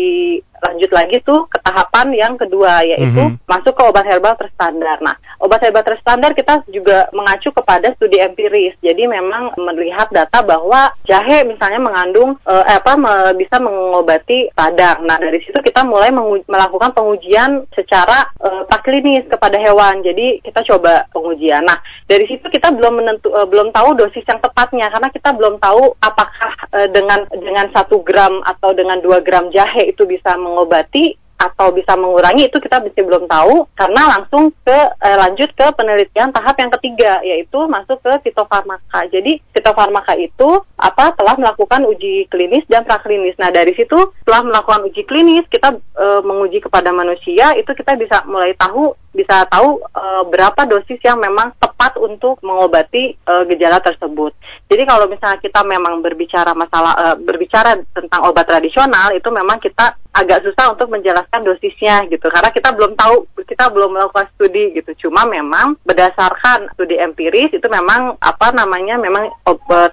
lanjut 0.64 0.90
lagi 0.96 1.20
tuh 1.20 1.44
ke 1.44 1.60
tahapan 1.60 2.13
yang 2.16 2.38
kedua 2.38 2.86
yaitu 2.86 3.10
mm 3.10 3.36
-hmm. 3.36 3.42
masuk 3.50 3.74
ke 3.74 3.82
obat 3.82 4.06
herbal 4.06 4.38
terstandar. 4.38 4.98
Nah, 5.02 5.16
obat 5.42 5.60
herbal 5.60 5.84
terstandar 5.84 6.32
kita 6.32 6.62
juga 6.70 7.10
mengacu 7.12 7.50
kepada 7.50 7.92
studi 7.98 8.22
empiris. 8.22 8.74
Jadi 8.80 9.04
memang 9.06 9.54
melihat 9.58 10.08
data 10.10 10.40
bahwa 10.42 10.94
jahe 11.04 11.44
misalnya 11.44 11.80
mengandung 11.82 12.38
uh, 12.46 12.64
apa 12.64 12.94
me, 12.96 13.14
bisa 13.36 13.58
mengobati 13.58 14.48
radang. 14.54 15.04
Nah, 15.04 15.18
dari 15.18 15.42
situ 15.42 15.58
kita 15.60 15.82
mulai 15.84 16.10
melakukan 16.46 16.94
pengujian 16.94 17.66
secara 17.74 18.30
uh, 18.40 18.62
praklinis 18.66 19.26
kepada 19.28 19.58
hewan. 19.60 20.00
Jadi 20.00 20.40
kita 20.42 20.64
coba 20.64 21.04
pengujian. 21.10 21.66
Nah, 21.66 21.78
dari 22.06 22.24
situ 22.28 22.46
kita 22.48 22.72
belum 22.72 23.02
menentu 23.02 23.28
uh, 23.32 23.48
belum 23.48 23.72
tahu 23.74 23.98
dosis 23.98 24.24
yang 24.24 24.40
tepatnya 24.40 24.88
karena 24.92 25.08
kita 25.10 25.30
belum 25.34 25.56
tahu 25.58 25.96
apakah 26.00 26.52
uh, 26.72 26.88
dengan 26.90 27.26
dengan 27.32 27.66
satu 27.72 28.00
gram 28.04 28.40
atau 28.44 28.76
dengan 28.76 29.00
dua 29.00 29.20
gram 29.24 29.48
jahe 29.50 29.90
itu 29.90 30.04
bisa 30.04 30.36
mengobati 30.36 31.23
atau 31.34 31.74
bisa 31.74 31.98
mengurangi 31.98 32.46
itu 32.46 32.58
kita 32.62 32.80
masih 32.80 33.02
belum 33.04 33.26
tahu 33.26 33.66
karena 33.74 34.02
langsung 34.16 34.54
ke 34.62 34.78
eh, 35.02 35.16
lanjut 35.18 35.50
ke 35.52 35.66
penelitian 35.74 36.30
tahap 36.30 36.56
yang 36.58 36.70
ketiga 36.78 37.20
yaitu 37.26 37.58
masuk 37.66 37.98
ke 38.00 38.30
fitofarmaka. 38.30 39.06
Jadi 39.10 39.42
fitofarmaka 39.52 40.14
itu 40.18 40.62
apa 40.78 41.12
telah 41.18 41.34
melakukan 41.38 41.84
uji 41.90 42.30
klinis 42.30 42.64
dan 42.70 42.86
praklinis. 42.86 43.36
Nah 43.36 43.50
dari 43.50 43.74
situ 43.74 43.96
setelah 44.22 44.46
melakukan 44.46 44.86
uji 44.88 45.02
klinis 45.04 45.44
kita 45.50 45.74
e, 45.76 46.06
menguji 46.22 46.62
kepada 46.62 46.94
manusia 46.94 47.52
itu 47.58 47.70
kita 47.74 47.98
bisa 47.98 48.22
mulai 48.26 48.54
tahu 48.56 48.94
bisa 49.14 49.46
tahu 49.46 49.78
e, 49.78 50.04
berapa 50.28 50.66
dosis 50.66 50.98
yang 51.06 51.22
memang 51.22 51.54
tepat 51.56 51.94
untuk 52.02 52.42
mengobati 52.42 53.14
e, 53.14 53.32
gejala 53.54 53.78
tersebut. 53.78 54.34
Jadi 54.66 54.82
kalau 54.82 55.06
misalnya 55.06 55.38
kita 55.38 55.62
memang 55.62 56.02
berbicara 56.02 56.50
masalah 56.52 56.92
e, 56.98 57.06
berbicara 57.22 57.78
tentang 57.94 58.26
obat 58.26 58.50
tradisional 58.50 59.14
itu 59.14 59.30
memang 59.30 59.62
kita 59.62 59.94
agak 60.14 60.46
susah 60.46 60.74
untuk 60.74 60.90
menjelaskan 60.90 61.42
dosisnya 61.42 62.06
gitu 62.06 62.30
karena 62.30 62.50
kita 62.54 62.70
belum 62.70 62.94
tahu 62.94 63.26
kita 63.46 63.70
belum 63.70 63.94
melakukan 63.94 64.26
studi 64.34 64.74
gitu. 64.74 65.08
Cuma 65.08 65.24
memang 65.30 65.78
berdasarkan 65.86 66.74
studi 66.74 66.98
empiris 66.98 67.54
itu 67.54 67.66
memang 67.70 68.18
apa 68.18 68.50
namanya 68.50 68.98
memang 68.98 69.30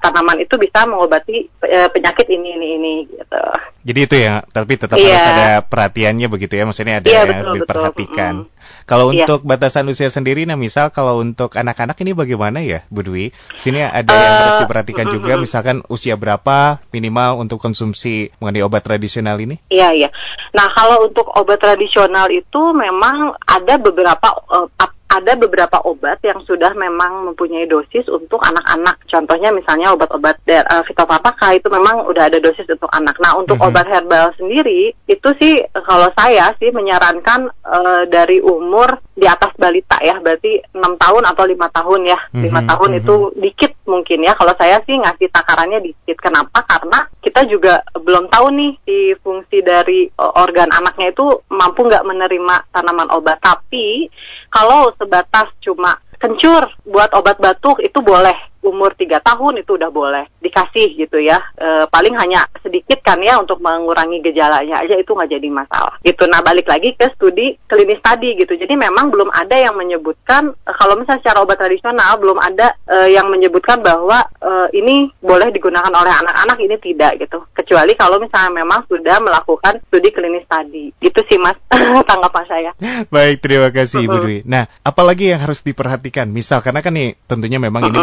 tanaman 0.01 0.42
itu 0.42 0.58
bisa 0.58 0.90
mengobati 0.90 1.46
e, 1.62 1.78
penyakit 1.94 2.25
ini 2.25 2.58
ini 2.58 2.68
ini 2.82 2.94
gitu. 3.06 3.42
Jadi 3.81 4.00
itu 4.05 4.15
ya, 4.17 4.45
tapi 4.53 4.77
tetap 4.77 4.97
yeah. 5.01 5.09
harus 5.09 5.25
ada 5.33 5.50
perhatiannya 5.65 6.27
begitu 6.29 6.53
ya, 6.53 6.63
maksudnya 6.69 7.01
ada 7.01 7.07
yeah, 7.09 7.25
yang 7.25 7.41
betul, 7.41 7.55
diperhatikan. 7.57 8.33
Betul. 8.45 8.53
Mm. 8.53 8.59
Kalau 8.85 9.05
yeah. 9.09 9.25
untuk 9.25 9.39
batasan 9.45 9.89
usia 9.89 10.09
sendiri, 10.13 10.45
nah 10.45 10.57
misal 10.57 10.93
kalau 10.93 11.21
untuk 11.21 11.57
anak-anak 11.57 11.97
ini 12.01 12.11
bagaimana 12.13 12.61
ya, 12.61 12.85
Bu 12.93 13.01
Dwi? 13.01 13.33
Sini 13.57 13.81
ada 13.81 14.05
yang 14.05 14.33
harus 14.38 14.55
eh, 14.57 14.61
diperhatikan 14.65 15.05
uh, 15.09 15.11
juga, 15.17 15.33
misalkan 15.41 15.81
usia 15.89 16.13
berapa 16.13 16.77
minimal 16.93 17.41
untuk 17.41 17.57
konsumsi 17.57 18.29
mengenai 18.38 18.61
obat 18.61 18.85
tradisional 18.85 19.38
ini? 19.41 19.57
Iya, 19.73 19.89
iya. 19.97 20.09
Nah, 20.53 20.69
kalau 20.73 21.09
untuk 21.09 21.29
obat 21.33 21.57
tradisional 21.57 22.29
itu 22.29 22.61
memang 22.73 23.33
ada 23.45 23.81
beberapa 23.81 24.27
uh, 24.50 24.69
ada 25.12 25.36
beberapa 25.36 25.84
obat 25.84 26.24
yang 26.24 26.39
sudah 26.48 26.72
memang 26.72 27.27
mempunyai 27.27 27.68
dosis 27.68 28.08
untuk 28.08 28.39
anak-anak. 28.39 29.03
Contohnya 29.12 29.51
misalnya 29.51 29.91
obat-obat 29.91 30.39
uh, 30.48 30.84
fitofarmaka 30.88 31.51
itu 31.51 31.68
memang 31.68 32.08
udah 32.08 32.32
ada 32.32 32.39
dosis 32.39 32.63
untuk 32.72 32.88
anak. 32.96 33.20
Nah, 33.20 33.36
untuk 33.36 33.60
mm 33.60 33.63
-hmm. 33.68 33.75
obat 33.75 33.88
herbal 33.91 34.32
sendiri 34.39 34.96
itu 35.12 35.30
sih 35.36 35.60
kalau 35.84 36.08
saya 36.15 36.56
sih 36.58 36.72
menyarankan 36.72 37.51
uh, 37.68 38.03
dari 38.08 38.39
umur 38.39 39.03
di 39.22 39.30
atas 39.30 39.54
balita 39.54 40.01
ya, 40.01 40.18
berarti 40.18 40.58
enam 40.74 40.98
tahun 40.98 41.30
atau 41.30 41.46
lima 41.46 41.70
tahun 41.70 42.10
ya. 42.10 42.20
lima 42.34 42.42
mm 42.42 42.66
-hmm. 42.66 42.72
tahun 42.74 42.90
mm 42.90 42.98
-hmm. 42.98 43.01
itu 43.06 43.16
dikit 43.38 43.72
mungkin 43.86 44.25
ya. 44.25 44.34
Kalau 44.34 44.58
saya 44.58 44.82
sih 44.82 44.98
ngasih 44.98 45.30
takarannya 45.30 45.80
dikit. 45.86 46.18
Kenapa? 46.18 46.66
Karena 46.66 47.06
kita 47.22 47.46
juga 47.46 47.86
belum 47.94 48.34
tahu 48.34 48.50
nih 48.50 48.74
di 48.82 49.00
fungsi 49.22 49.62
dari 49.62 50.10
uh, 50.18 50.42
organ 50.42 50.74
anaknya 50.74 51.13
itu 51.13 51.46
mampu 51.54 51.86
nggak 51.86 52.01
menerima 52.01 52.74
tanaman 52.74 53.13
obat. 53.13 53.38
Tapi 53.38 54.10
kalau 54.50 54.90
sebatas 54.98 55.54
cuma 55.62 56.01
kencur 56.18 56.66
buat 56.90 57.13
obat 57.13 57.38
batuk 57.38 57.78
itu 57.86 58.01
boleh 58.01 58.50
umur 58.65 58.94
3 58.94 59.22
tahun 59.22 59.62
itu 59.62 59.77
udah 59.77 59.89
boleh 59.89 60.25
dikasih 60.41 60.98
gitu 60.98 61.18
ya. 61.22 61.38
E, 61.56 61.88
paling 61.88 62.18
hanya 62.18 62.46
sedikit 62.62 63.01
kan 63.01 63.22
ya 63.22 63.38
untuk 63.41 63.62
mengurangi 63.62 64.22
gejalanya 64.22 64.82
aja 64.82 64.96
itu 64.98 65.12
nggak 65.13 65.32
jadi 65.32 65.48
masalah. 65.50 65.98
Gitu. 66.01 66.24
Nah 66.30 66.41
balik 66.46 66.70
lagi 66.70 66.94
ke 66.98 67.13
studi 67.18 67.58
klinis 67.65 68.01
tadi 68.03 68.36
gitu. 68.38 68.53
Jadi 68.58 68.74
memang 68.75 69.10
belum 69.10 69.32
ada 69.32 69.56
yang 69.56 69.77
menyebutkan 69.77 70.51
e, 70.53 70.72
kalau 70.75 70.98
misalnya 70.98 71.22
secara 71.24 71.39
obat 71.46 71.58
tradisional 71.58 72.18
belum 72.20 72.38
ada 72.38 72.75
e, 72.86 73.15
yang 73.15 73.30
menyebutkan 73.32 73.82
bahwa 73.82 74.25
e, 74.41 74.51
ini 74.77 75.10
boleh 75.22 75.50
digunakan 75.53 75.91
oleh 75.91 76.12
anak-anak 76.12 76.58
ini 76.60 76.75
tidak 76.82 77.12
gitu. 77.24 77.46
Kecuali 77.56 77.94
kalau 77.96 78.20
misalnya 78.20 78.62
memang 78.62 78.86
sudah 78.86 79.18
melakukan 79.24 79.80
studi 79.88 80.10
klinis 80.12 80.46
tadi. 80.46 80.94
Gitu 80.98 81.20
sih 81.30 81.39
mas 81.39 81.58
tanggapan 82.10 82.46
saya. 82.46 82.72
Baik 83.10 83.41
terima 83.41 83.70
kasih 83.74 84.06
Ibu 84.06 84.18
Dwi. 84.22 84.38
Nah 84.46 84.70
apalagi 84.86 85.34
yang 85.34 85.41
harus 85.41 85.63
diperhatikan 85.65 85.91
perhatikan. 86.01 86.27
Misal 86.32 86.60
karena 86.65 86.80
kan 86.80 86.94
nih 86.96 87.15
tentunya 87.27 87.60
memang 87.62 87.88
ini 87.88 88.00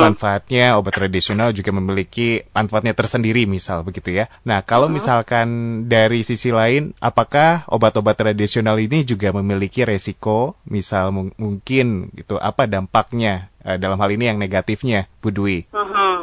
manfaatnya 0.48 0.80
obat 0.80 0.96
tradisional 0.96 1.52
juga 1.52 1.70
memiliki 1.76 2.40
manfaatnya 2.56 2.96
tersendiri 2.96 3.44
misal 3.44 3.84
begitu 3.84 4.16
ya. 4.16 4.32
Nah, 4.48 4.64
kalau 4.64 4.88
misalkan 4.88 5.48
dari 5.92 6.24
sisi 6.24 6.48
lain 6.48 6.96
apakah 7.04 7.68
obat-obat 7.68 8.16
tradisional 8.16 8.80
ini 8.80 9.04
juga 9.04 9.28
memiliki 9.36 9.84
resiko 9.84 10.56
misal 10.64 11.12
mungkin 11.12 12.08
gitu 12.16 12.40
apa 12.40 12.64
dampaknya 12.64 13.52
uh, 13.60 13.76
dalam 13.76 14.00
hal 14.00 14.08
ini 14.08 14.32
yang 14.32 14.40
negatifnya 14.40 15.04
Bu 15.20 15.28
Dwi? 15.28 15.68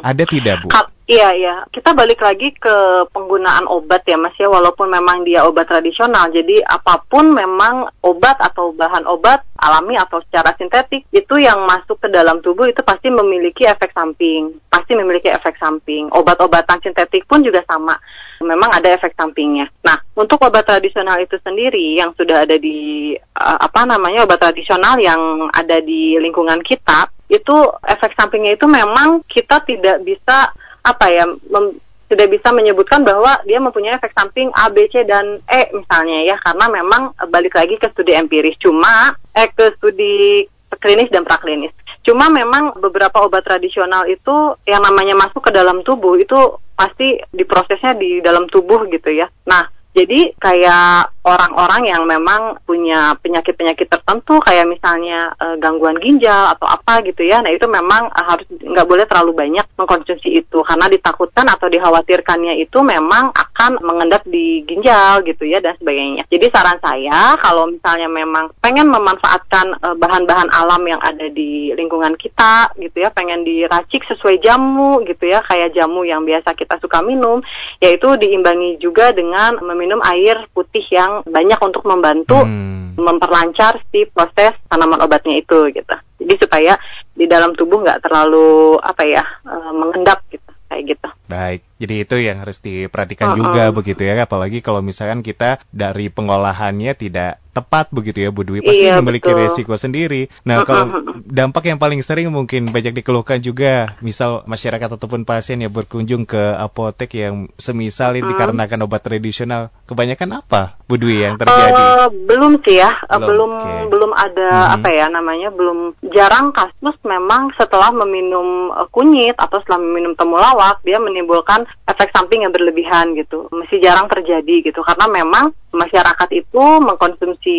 Ada 0.02 0.26
tidak 0.26 0.66
Bu? 0.66 0.74
Iya, 1.06 1.38
iya. 1.38 1.56
Kita 1.70 1.94
balik 1.94 2.18
lagi 2.18 2.50
ke 2.50 3.06
penggunaan 3.14 3.70
obat 3.70 4.02
ya, 4.10 4.18
Mas 4.18 4.34
ya. 4.42 4.50
Walaupun 4.50 4.90
memang 4.90 5.22
dia 5.22 5.46
obat 5.46 5.70
tradisional, 5.70 6.34
jadi 6.34 6.66
apa 6.66 6.98
pun 7.06 7.30
memang 7.30 7.86
obat 8.02 8.42
atau 8.42 8.74
bahan 8.74 9.06
obat 9.06 9.46
alami 9.54 9.94
atau 9.94 10.18
secara 10.26 10.50
sintetik 10.58 11.06
itu 11.14 11.34
yang 11.38 11.62
masuk 11.62 12.02
ke 12.02 12.10
dalam 12.10 12.42
tubuh 12.42 12.66
itu 12.66 12.82
pasti 12.82 13.06
memiliki 13.06 13.70
efek 13.70 13.94
samping. 13.94 14.58
Pasti 14.66 14.98
memiliki 14.98 15.30
efek 15.30 15.54
samping. 15.62 16.10
Obat-obatan 16.10 16.82
sintetik 16.82 17.22
pun 17.30 17.38
juga 17.46 17.62
sama. 17.70 17.94
Memang 18.42 18.74
ada 18.74 18.90
efek 18.90 19.14
sampingnya. 19.14 19.70
Nah, 19.86 20.02
untuk 20.18 20.42
obat 20.42 20.66
tradisional 20.66 21.22
itu 21.22 21.38
sendiri 21.38 22.02
yang 22.02 22.18
sudah 22.18 22.42
ada 22.42 22.58
di 22.58 23.14
uh, 23.14 23.58
apa 23.62 23.86
namanya 23.86 24.26
obat 24.26 24.42
tradisional 24.42 24.98
yang 24.98 25.46
ada 25.54 25.78
di 25.78 26.18
lingkungan 26.18 26.66
kita, 26.66 27.14
itu 27.30 27.54
efek 27.86 28.18
sampingnya 28.18 28.58
itu 28.58 28.66
memang 28.66 29.22
kita 29.30 29.62
tidak 29.62 30.02
bisa 30.02 30.50
apa 30.86 31.10
ya 31.10 31.26
mem, 31.26 31.82
tidak 32.06 32.38
bisa 32.38 32.54
menyebutkan 32.54 33.02
bahwa 33.02 33.34
dia 33.42 33.58
mempunyai 33.58 33.98
efek 33.98 34.14
samping 34.14 34.46
A, 34.54 34.70
B, 34.70 34.86
C 34.94 35.02
dan 35.02 35.42
E 35.50 35.74
misalnya 35.74 36.22
ya 36.22 36.36
karena 36.38 36.70
memang 36.70 37.10
balik 37.26 37.58
lagi 37.58 37.74
ke 37.82 37.90
studi 37.90 38.14
empiris 38.14 38.54
cuma 38.62 39.18
eh 39.34 39.50
ke 39.50 39.74
studi 39.74 40.46
klinis 40.78 41.10
dan 41.10 41.26
praklinis. 41.26 41.74
Cuma 42.06 42.30
memang 42.30 42.78
beberapa 42.78 43.26
obat 43.26 43.42
tradisional 43.42 44.06
itu 44.06 44.54
yang 44.62 44.82
namanya 44.82 45.18
masuk 45.18 45.42
ke 45.42 45.50
dalam 45.50 45.82
tubuh 45.82 46.14
itu 46.14 46.38
pasti 46.78 47.18
diprosesnya 47.34 47.98
di 47.98 48.22
dalam 48.22 48.46
tubuh 48.46 48.86
gitu 48.86 49.10
ya. 49.10 49.26
Nah, 49.48 49.66
jadi 49.96 50.30
kayak 50.38 51.15
orang-orang 51.26 51.90
yang 51.90 52.06
memang 52.06 52.62
punya 52.62 53.18
penyakit-penyakit 53.18 53.90
tertentu 53.90 54.38
kayak 54.38 54.70
misalnya 54.70 55.34
uh, 55.42 55.58
gangguan 55.58 55.98
ginjal 55.98 56.54
atau 56.54 56.70
apa 56.70 57.02
gitu 57.02 57.26
ya. 57.26 57.42
Nah 57.42 57.50
itu 57.50 57.66
memang 57.66 58.06
harus 58.14 58.46
nggak 58.46 58.86
boleh 58.86 59.04
terlalu 59.10 59.34
banyak 59.34 59.66
mengkonsumsi 59.74 60.38
itu 60.38 60.62
karena 60.62 60.86
ditakutkan 60.86 61.50
atau 61.50 61.66
dikhawatirkannya 61.66 62.62
itu 62.62 62.78
memang 62.80 63.34
akan 63.34 63.82
mengendap 63.82 64.22
di 64.22 64.62
ginjal 64.62 65.26
gitu 65.26 65.42
ya 65.50 65.58
dan 65.58 65.74
sebagainya. 65.82 66.30
Jadi 66.30 66.46
saran 66.54 66.78
saya 66.78 67.34
kalau 67.42 67.66
misalnya 67.66 68.06
memang 68.06 68.54
pengen 68.62 68.86
memanfaatkan 68.86 69.82
uh, 69.82 69.98
bahan-bahan 69.98 70.46
alam 70.54 70.82
yang 70.86 71.02
ada 71.02 71.26
di 71.26 71.74
lingkungan 71.74 72.14
kita 72.14 72.70
gitu 72.78 73.02
ya, 73.02 73.10
pengen 73.10 73.42
diracik 73.42 74.06
sesuai 74.06 74.38
jamu 74.38 75.02
gitu 75.02 75.26
ya, 75.26 75.42
kayak 75.42 75.74
jamu 75.74 76.06
yang 76.06 76.22
biasa 76.22 76.54
kita 76.54 76.78
suka 76.78 77.02
minum, 77.02 77.42
yaitu 77.82 78.14
diimbangi 78.14 78.78
juga 78.78 79.10
dengan 79.10 79.58
meminum 79.64 79.98
air 80.06 80.46
putih 80.54 80.84
yang 80.92 81.15
banyak 81.24 81.60
untuk 81.62 81.86
membantu 81.88 82.42
hmm. 82.44 82.98
memperlancar 83.00 83.80
si 83.88 84.04
proses 84.10 84.52
tanaman 84.68 85.00
obatnya 85.00 85.40
itu 85.40 85.70
gitu. 85.72 85.96
Jadi 86.20 86.34
supaya 86.42 86.74
di 87.16 87.24
dalam 87.24 87.56
tubuh 87.56 87.80
nggak 87.80 88.04
terlalu 88.04 88.76
apa 88.80 89.02
ya 89.04 89.24
uh, 89.48 89.72
mengendap 89.72 90.20
gitu 90.28 90.50
kayak 90.66 90.82
gitu. 90.96 91.08
Baik, 91.30 91.60
jadi 91.76 92.08
itu 92.08 92.16
yang 92.16 92.40
harus 92.40 92.58
diperhatikan 92.64 93.32
uh 93.32 93.32
-uh. 93.34 93.38
juga 93.40 93.62
begitu 93.72 94.02
ya, 94.08 94.16
apalagi 94.24 94.64
kalau 94.64 94.80
misalkan 94.80 95.20
kita 95.20 95.60
dari 95.72 96.08
pengolahannya 96.08 96.96
tidak 96.96 97.44
tepat 97.56 97.88
begitu 97.88 98.20
ya 98.20 98.28
Bu 98.28 98.44
Dwi 98.44 98.60
pasti 98.60 98.84
iya, 98.84 99.00
memiliki 99.00 99.32
betul. 99.32 99.48
resiko 99.48 99.74
sendiri. 99.80 100.28
Nah, 100.44 100.68
kalau 100.68 101.00
dampak 101.24 101.72
yang 101.72 101.80
paling 101.80 102.04
sering 102.04 102.28
mungkin 102.28 102.68
banyak 102.68 103.00
dikeluhkan 103.00 103.40
juga 103.40 103.96
misal 104.04 104.44
masyarakat 104.44 105.00
ataupun 105.00 105.24
pasien 105.24 105.64
yang 105.64 105.72
berkunjung 105.72 106.28
ke 106.28 106.52
apotek 106.60 107.16
yang 107.16 107.48
semisal 107.56 108.12
ini 108.12 108.28
dikarenakan 108.28 108.84
obat 108.84 109.00
tradisional, 109.08 109.72
kebanyakan 109.88 110.44
apa 110.44 110.76
Bu 110.84 111.00
Dwi 111.00 111.24
yang 111.24 111.40
terjadi? 111.40 111.72
Uh, 111.72 112.08
belum 112.28 112.60
sih 112.60 112.76
ya, 112.76 112.92
belum 113.08 113.24
belum, 113.24 113.50
okay. 113.56 113.82
belum 113.88 114.12
ada 114.12 114.48
hmm. 114.48 114.74
apa 114.76 114.88
ya 114.92 115.06
namanya 115.08 115.48
belum 115.52 115.78
jarang 116.12 116.52
kasus 116.52 116.96
memang 117.08 117.56
setelah 117.56 117.88
meminum 117.92 118.68
uh, 118.72 118.84
kunyit 118.92 119.36
atau 119.40 119.60
setelah 119.64 119.80
meminum 119.80 120.12
temulawak 120.12 120.84
dia 120.84 121.00
menimbulkan 121.00 121.64
efek 121.86 122.10
samping 122.14 122.42
yang 122.42 122.52
berlebihan 122.54 123.14
gitu. 123.14 123.46
Masih 123.54 123.78
jarang 123.78 124.10
terjadi 124.10 124.70
gitu 124.72 124.80
karena 124.82 125.06
memang 125.10 125.54
masyarakat 125.76 126.28
itu 126.32 126.64
mengkonsumsi 126.80 127.58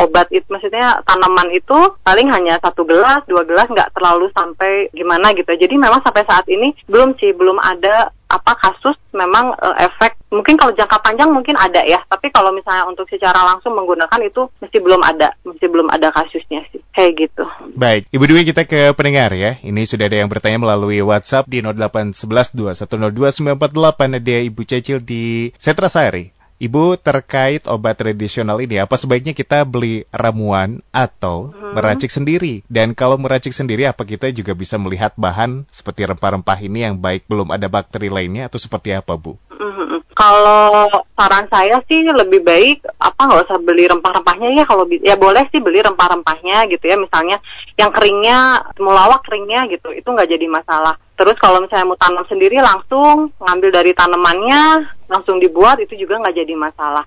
obat 0.00 0.32
itu 0.32 0.48
maksudnya 0.48 1.04
tanaman 1.04 1.52
itu 1.52 1.76
paling 2.00 2.32
hanya 2.32 2.56
satu 2.64 2.88
gelas 2.88 3.20
dua 3.28 3.44
gelas 3.44 3.68
nggak 3.68 3.92
terlalu 3.92 4.32
sampai 4.32 4.88
gimana 4.96 5.36
gitu 5.36 5.52
jadi 5.52 5.76
memang 5.76 6.00
sampai 6.00 6.24
saat 6.24 6.48
ini 6.48 6.72
belum 6.88 7.12
sih 7.20 7.36
belum 7.36 7.60
ada 7.60 8.08
apa 8.32 8.52
kasus 8.56 8.96
memang 9.12 9.52
uh, 9.60 9.76
efek 9.76 10.16
mungkin 10.32 10.56
kalau 10.56 10.72
jangka 10.72 10.98
panjang 11.04 11.28
mungkin 11.28 11.60
ada 11.60 11.84
ya 11.84 12.00
tapi 12.08 12.32
kalau 12.32 12.50
misalnya 12.56 12.88
untuk 12.88 13.04
secara 13.06 13.44
langsung 13.44 13.76
menggunakan 13.76 14.16
itu 14.24 14.48
mesti 14.64 14.80
belum 14.80 15.04
ada 15.04 15.36
mesti 15.44 15.66
belum 15.68 15.92
ada 15.92 16.08
kasusnya 16.08 16.64
sih 16.72 16.80
kayak 16.96 17.12
gitu 17.28 17.44
baik 17.76 18.08
Ibu 18.08 18.24
Dwi 18.24 18.48
kita 18.48 18.64
ke 18.64 18.96
pendengar 18.96 19.36
ya 19.36 19.60
ini 19.60 19.84
sudah 19.84 20.08
ada 20.08 20.24
yang 20.24 20.32
bertanya 20.32 20.56
melalui 20.56 21.04
WhatsApp 21.04 21.52
di 21.52 21.60
0811 21.60 22.56
2102 22.56 23.60
948 23.60 24.18
ada 24.18 24.36
Ibu 24.48 24.62
Cecil 24.64 24.98
di 25.04 25.52
Setrasari 25.60 26.32
Ibu 26.62 26.94
terkait 26.94 27.66
obat 27.66 27.98
tradisional 27.98 28.62
ini 28.62 28.78
apa 28.78 28.94
sebaiknya 28.94 29.34
kita 29.34 29.66
beli 29.66 30.06
ramuan 30.14 30.78
atau 30.94 31.50
hmm. 31.50 31.74
meracik 31.74 32.06
sendiri? 32.06 32.62
Dan 32.70 32.94
kalau 32.94 33.18
meracik 33.18 33.50
sendiri 33.50 33.82
apa 33.90 34.06
kita 34.06 34.30
juga 34.30 34.54
bisa 34.54 34.78
melihat 34.78 35.10
bahan 35.18 35.66
seperti 35.74 36.06
rempah-rempah 36.06 36.62
ini 36.62 36.86
yang 36.86 37.02
baik 37.02 37.26
belum 37.26 37.50
ada 37.50 37.66
bakteri 37.66 38.14
lainnya 38.14 38.46
atau 38.46 38.62
seperti 38.62 38.94
apa 38.94 39.18
Bu? 39.18 39.42
Hmm. 39.50 40.01
Kalau 40.32 40.88
saran 41.12 41.46
saya 41.52 41.76
sih 41.84 42.08
lebih 42.08 42.40
baik 42.40 42.88
apa 42.96 43.20
nggak 43.20 43.44
usah 43.44 43.60
beli 43.60 43.84
rempah-rempahnya 43.84 44.48
ya 44.56 44.64
kalau 44.64 44.88
ya 44.88 45.20
boleh 45.20 45.44
sih 45.52 45.60
beli 45.60 45.84
rempah-rempahnya 45.84 46.72
gitu 46.72 46.88
ya 46.88 46.96
misalnya 46.96 47.36
yang 47.76 47.92
keringnya 47.92 48.64
mulawak 48.80 49.20
keringnya 49.28 49.68
gitu 49.68 49.92
itu 49.92 50.08
nggak 50.08 50.32
jadi 50.32 50.46
masalah 50.48 50.96
Terus 51.22 51.38
kalau 51.38 51.62
misalnya 51.62 51.86
mau 51.86 51.94
tanam 51.94 52.26
sendiri 52.26 52.58
langsung 52.58 53.30
ngambil 53.38 53.70
dari 53.70 53.94
tanamannya, 53.94 54.90
langsung 55.06 55.38
dibuat 55.38 55.78
itu 55.78 55.94
juga 55.94 56.18
nggak 56.18 56.34
jadi 56.34 56.54
masalah. 56.58 57.06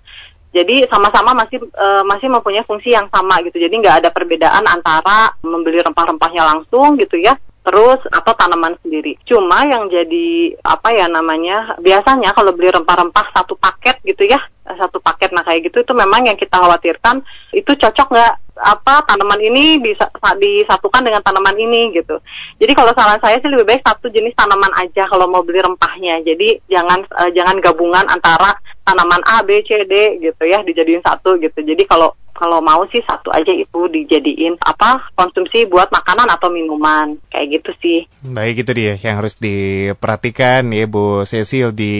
Jadi 0.55 0.87
sama-sama 0.87 1.35
masih 1.35 1.59
uh, 1.75 1.99
masih 2.07 2.31
mempunyai 2.31 2.63
fungsi 2.63 2.95
yang 2.95 3.11
sama 3.11 3.43
gitu. 3.43 3.59
Jadi 3.59 3.75
nggak 3.75 3.99
ada 3.99 4.09
perbedaan 4.15 4.63
antara 4.71 5.35
membeli 5.43 5.83
rempah-rempahnya 5.83 6.47
langsung 6.47 6.95
gitu 6.95 7.19
ya, 7.19 7.35
terus 7.65 7.99
atau 8.13 8.33
tanaman 8.37 8.77
sendiri. 8.85 9.17
Cuma 9.25 9.65
yang 9.65 9.89
jadi 9.89 10.53
apa 10.61 10.93
ya 10.93 11.09
namanya 11.09 11.75
biasanya 11.81 12.31
kalau 12.37 12.53
beli 12.53 12.69
rempah-rempah 12.69 13.33
satu 13.33 13.57
paket 13.57 13.97
gitu 14.05 14.29
ya, 14.29 14.37
satu 14.65 14.97
paket 14.97 15.29
nah 15.29 15.45
kayak 15.45 15.69
gitu 15.69 15.85
itu 15.85 15.93
memang 15.93 16.25
yang 16.25 16.37
kita 16.37 16.57
khawatirkan 16.57 17.21
itu 17.53 17.71
cocok 17.77 18.07
nggak 18.09 18.33
apa 18.55 19.03
tanaman 19.03 19.39
ini 19.43 19.83
bisa 19.83 20.07
disatukan 20.39 21.03
dengan 21.03 21.19
tanaman 21.19 21.59
ini 21.59 21.91
gitu. 21.91 22.23
Jadi 22.55 22.71
kalau 22.71 22.95
saran 22.95 23.19
saya 23.19 23.35
sih 23.43 23.51
lebih 23.51 23.67
baik 23.67 23.83
satu 23.83 24.07
jenis 24.07 24.31
tanaman 24.31 24.71
aja 24.79 25.11
kalau 25.11 25.27
mau 25.27 25.43
beli 25.43 25.59
rempahnya. 25.59 26.23
Jadi 26.23 26.63
jangan 26.71 27.03
uh, 27.11 27.31
jangan 27.35 27.59
gabungan 27.59 28.07
antara 28.07 28.55
tanaman 28.87 29.19
A, 29.27 29.43
B, 29.43 29.59
C, 29.67 29.83
D 29.83 30.23
gitu 30.23 30.43
ya 30.47 30.63
dijadiin 30.63 31.03
satu 31.03 31.35
gitu. 31.35 31.59
Jadi 31.59 31.83
kalau 31.83 32.15
kalau 32.35 32.59
mau 32.59 32.83
sih 32.91 32.99
satu 33.03 33.31
aja 33.31 33.51
itu 33.51 33.87
dijadiin 33.91 34.59
apa 34.59 35.07
konsumsi 35.15 35.67
buat 35.71 35.87
makanan 35.91 36.27
atau 36.31 36.51
minuman 36.51 37.19
kayak 37.31 37.59
gitu 37.59 37.71
sih. 37.79 37.99
Baik 38.23 38.63
itu 38.67 38.71
dia 38.75 38.93
yang 38.99 39.19
harus 39.19 39.35
diperhatikan 39.39 40.67
ya 40.71 40.87
Bu 40.87 41.27
Cecil 41.27 41.75
di 41.75 41.95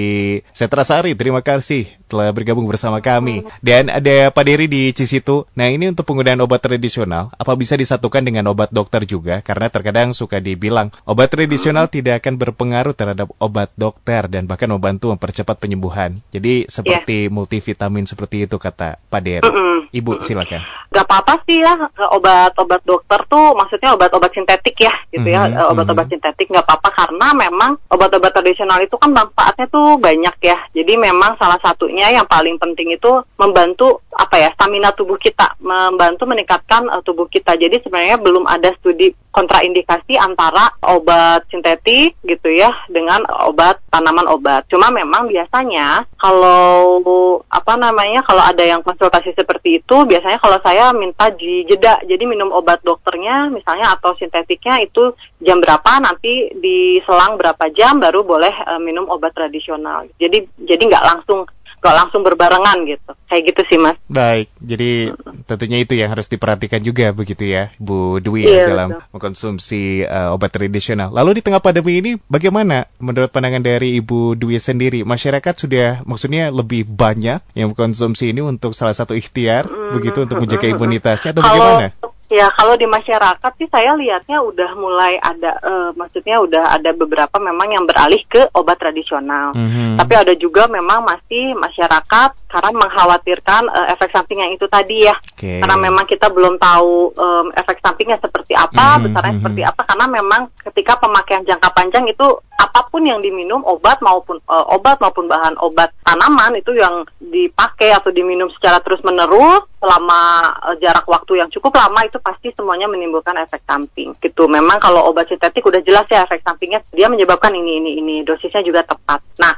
Setrasari. 0.55 1.15
Terima 1.15 1.43
kasih 1.43 1.87
telah 2.07 2.31
bergabung 2.31 2.54
bersama 2.63 3.03
kami. 3.03 3.43
Dan 3.59 3.91
ada 3.91 4.31
Pak 4.31 4.43
Dery 4.47 4.71
di 4.71 4.95
Cisitu. 4.95 5.43
Nah 5.59 5.67
ini 5.67 5.91
untuk 5.91 6.07
penggunaan 6.07 6.39
obat 6.39 6.63
tradisional, 6.63 7.35
apa 7.35 7.51
bisa 7.59 7.75
disatukan 7.75 8.23
dengan 8.23 8.47
obat 8.47 8.71
dokter 8.71 9.03
juga? 9.03 9.43
Karena 9.43 9.67
terkadang 9.67 10.15
suka 10.15 10.39
dibilang 10.39 10.95
obat 11.03 11.35
tradisional 11.35 11.91
tidak 11.91 12.23
akan 12.23 12.39
berpengaruh 12.39 12.95
terhadap 12.95 13.27
obat 13.43 13.75
dokter 13.75 14.31
dan 14.31 14.47
bahkan 14.47 14.71
membantu 14.71 15.11
mempercepat 15.11 15.59
penyembuhan. 15.59 16.23
Jadi 16.31 16.71
seperti 16.71 17.27
yeah. 17.27 17.33
multivitamin 17.33 18.07
seperti 18.07 18.47
itu 18.47 18.55
kata 18.55 19.01
Pak 19.11 19.21
Dery. 19.25 19.43
Mm 19.43 19.51
-mm. 19.51 19.77
Ibu 19.91 20.21
silakan. 20.21 20.61
Gak 20.93 21.05
apa-apa 21.09 21.41
sih 21.49 21.65
ya 21.65 21.73
obat-obat 22.13 22.85
dokter 22.85 23.19
tuh 23.25 23.57
maksudnya 23.57 23.97
obat-obat 23.97 24.29
sintetik 24.29 24.77
ya 24.77 24.93
gitu 25.09 25.25
ya 25.25 25.49
mm-hmm. 25.49 25.71
obat-obat 25.73 26.05
mm-hmm. 26.05 26.21
sintetik 26.21 26.47
nggak 26.53 26.67
apa-apa 26.67 26.89
karena 26.93 27.27
memang 27.33 27.71
obat-obat 27.89 28.31
tradisional 28.35 28.77
itu 28.83 28.93
kan 28.99 29.09
manfaatnya 29.09 29.65
tuh 29.65 29.97
banyak 29.97 30.35
ya. 30.45 30.57
Jadi 30.77 30.93
memang 31.01 31.39
salah 31.41 31.57
satunya 31.57 32.13
yang 32.13 32.29
paling 32.29 32.44
penting 32.61 32.93
itu 32.93 33.09
membantu 33.41 34.05
apa 34.13 34.37
ya 34.37 34.49
stamina 34.53 34.93
tubuh 34.93 35.17
kita, 35.17 35.57
membantu 35.59 36.29
meningkatkan 36.29 36.87
uh, 36.87 37.01
tubuh 37.01 37.25
kita. 37.27 37.57
Jadi 37.57 37.81
sebenarnya 37.81 38.21
belum 38.21 38.45
ada 38.45 38.71
studi 38.77 39.11
kontraindikasi 39.35 40.15
antara 40.15 40.71
obat 40.87 41.43
sintetik 41.51 42.15
gitu 42.23 42.47
ya 42.47 42.71
dengan 42.87 43.27
obat 43.43 43.83
tanaman 43.91 44.31
obat. 44.31 44.63
Cuma 44.71 44.87
memang 44.95 45.27
biasanya 45.27 46.07
kalau 46.15 47.43
apa 47.51 47.73
namanya 47.75 48.23
kalau 48.23 48.39
ada 48.39 48.63
yang 48.63 48.79
konsultasi 48.79 49.35
seperti 49.35 49.83
itu 49.83 50.07
biasanya 50.07 50.39
kalau 50.39 50.55
saya 50.63 50.95
minta 50.95 51.27
di 51.35 51.67
jeda 51.67 51.99
jadi 52.07 52.23
minum 52.23 52.55
obat 52.55 52.79
dokternya 52.87 53.51
misalnya 53.51 53.91
atau 53.99 54.15
sintetiknya 54.15 54.79
itu 54.87 55.11
jam 55.43 55.59
berapa 55.59 55.99
nanti 55.99 56.55
di 56.55 57.03
selang 57.03 57.35
berapa 57.35 57.67
jam 57.75 57.99
baru 57.99 58.23
boleh 58.23 58.55
uh, 58.63 58.79
minum 58.79 59.11
obat 59.11 59.35
tradisional. 59.35 60.07
Jadi 60.15 60.47
jadi 60.63 60.79
nggak 60.79 61.07
langsung 61.11 61.43
nggak 61.85 61.97
langsung 62.01 62.25
berbarengan 62.25 62.77
gitu. 62.89 63.11
Kayak 63.29 63.53
gitu 63.53 63.61
sih 63.69 63.77
mas. 63.77 63.97
Baik, 64.09 64.49
jadi 64.57 65.13
tentunya 65.45 65.77
itu 65.85 65.93
yang 65.93 66.09
harus 66.09 66.25
diperhatikan 66.25 66.81
juga 66.81 67.13
begitu 67.13 67.45
ya, 67.45 67.69
Bu 67.77 68.17
Dwi 68.17 68.49
ya, 68.49 68.49
iya, 68.49 68.65
dalam 68.73 68.89
betul. 68.97 69.05
mengkonsumsi 69.13 70.09
uh, 70.09 70.33
obat 70.33 70.49
tradisional. 70.49 71.13
Lalu 71.13 71.37
di 71.37 71.41
tengah 71.45 71.61
pandemi 71.61 72.01
ini 72.01 72.11
bagaimana 72.25 72.89
menurut 72.97 73.29
pandangan 73.29 73.61
dari 73.61 74.01
Ibu 74.01 74.33
Dwi 74.33 74.57
sendiri? 74.57 75.05
Masyarakat 75.05 75.53
sudah 75.53 76.01
maksudnya 76.09 76.49
lebih 76.49 76.89
banyak 76.89 77.45
yang 77.53 77.73
mengkonsumsi 77.73 78.33
ini 78.33 78.41
untuk 78.41 78.73
salah 78.73 78.97
satu 78.97 79.13
ikhtiar 79.13 79.69
mm, 79.69 79.93
begitu 79.93 80.25
untuk 80.25 80.41
menjaga 80.41 80.65
imunitasnya 80.73 81.37
atau 81.37 81.45
bagaimana? 81.45 81.93
Ya 82.25 82.49
kalau 82.57 82.73
di 82.73 82.89
masyarakat 82.89 83.51
sih 83.61 83.69
saya 83.69 83.93
lihatnya 83.93 84.41
udah 84.41 84.73
mulai 84.73 85.13
ada, 85.21 85.61
uh, 85.61 85.89
maksudnya 85.93 86.41
udah 86.41 86.73
ada 86.73 86.89
beberapa 86.97 87.37
memang 87.37 87.69
yang 87.69 87.85
beralih 87.85 88.21
ke 88.25 88.49
obat 88.57 88.81
tradisional. 88.81 89.53
Mm-hmm. 89.53 90.01
Tapi 90.01 90.13
ada 90.17 90.33
juga 90.33 90.65
memang 90.65 91.05
masih 91.05 91.53
masyarakat 91.53 92.31
karena 92.55 92.71
mengkhawatirkan 92.71 93.67
uh, 93.67 93.87
efek 93.91 94.15
samping 94.15 94.39
yang 94.39 94.55
itu 94.55 94.63
tadi 94.71 95.03
ya. 95.03 95.15
Okay. 95.35 95.59
Karena 95.59 95.75
memang 95.75 96.07
kita 96.07 96.31
belum 96.31 96.55
tahu 96.55 97.11
um, 97.11 97.51
efek 97.51 97.83
sampingnya 97.83 98.15
seperti 98.23 98.55
apa, 98.55 98.95
mm-hmm. 98.95 99.03
besarnya 99.03 99.27
mm-hmm. 99.35 99.39
seperti 99.43 99.61
apa. 99.67 99.81
Karena 99.83 100.05
memang 100.07 100.41
ketika 100.63 100.93
pemakaian 101.03 101.43
jangka 101.43 101.69
panjang 101.75 102.07
itu 102.07 102.27
apa 102.55 102.87
pun 102.87 103.03
yang 103.03 103.19
diminum 103.19 103.59
obat 103.67 103.99
maupun 103.99 104.39
uh, 104.47 104.71
obat 104.71 105.03
maupun 105.03 105.27
bahan 105.27 105.59
obat 105.59 105.91
tanaman 106.07 106.55
itu 106.55 106.71
yang 106.79 107.03
dipakai 107.19 107.91
atau 107.91 108.15
diminum 108.15 108.47
secara 108.55 108.79
terus 108.79 109.03
menerus 109.03 109.67
selama 109.83 110.55
uh, 110.63 110.75
jarak 110.79 111.03
waktu 111.11 111.43
yang 111.43 111.51
cukup 111.51 111.75
lama 111.75 112.07
itu 112.07 112.15
pasti 112.23 112.55
semuanya 112.55 112.87
menimbulkan 112.87 113.35
efek 113.43 113.67
samping 113.67 114.15
gitu. 114.23 114.47
Memang 114.47 114.79
kalau 114.79 115.11
obat 115.11 115.27
sintetik 115.27 115.67
udah 115.67 115.83
jelas 115.83 116.07
ya 116.07 116.23
efek 116.23 116.39
sampingnya 116.47 116.79
dia 116.95 117.11
menyebabkan 117.11 117.51
ini 117.51 117.83
ini 117.83 117.91
ini 117.99 118.15
dosisnya 118.23 118.63
juga 118.63 118.87
tepat. 118.87 119.19
Nah 119.43 119.51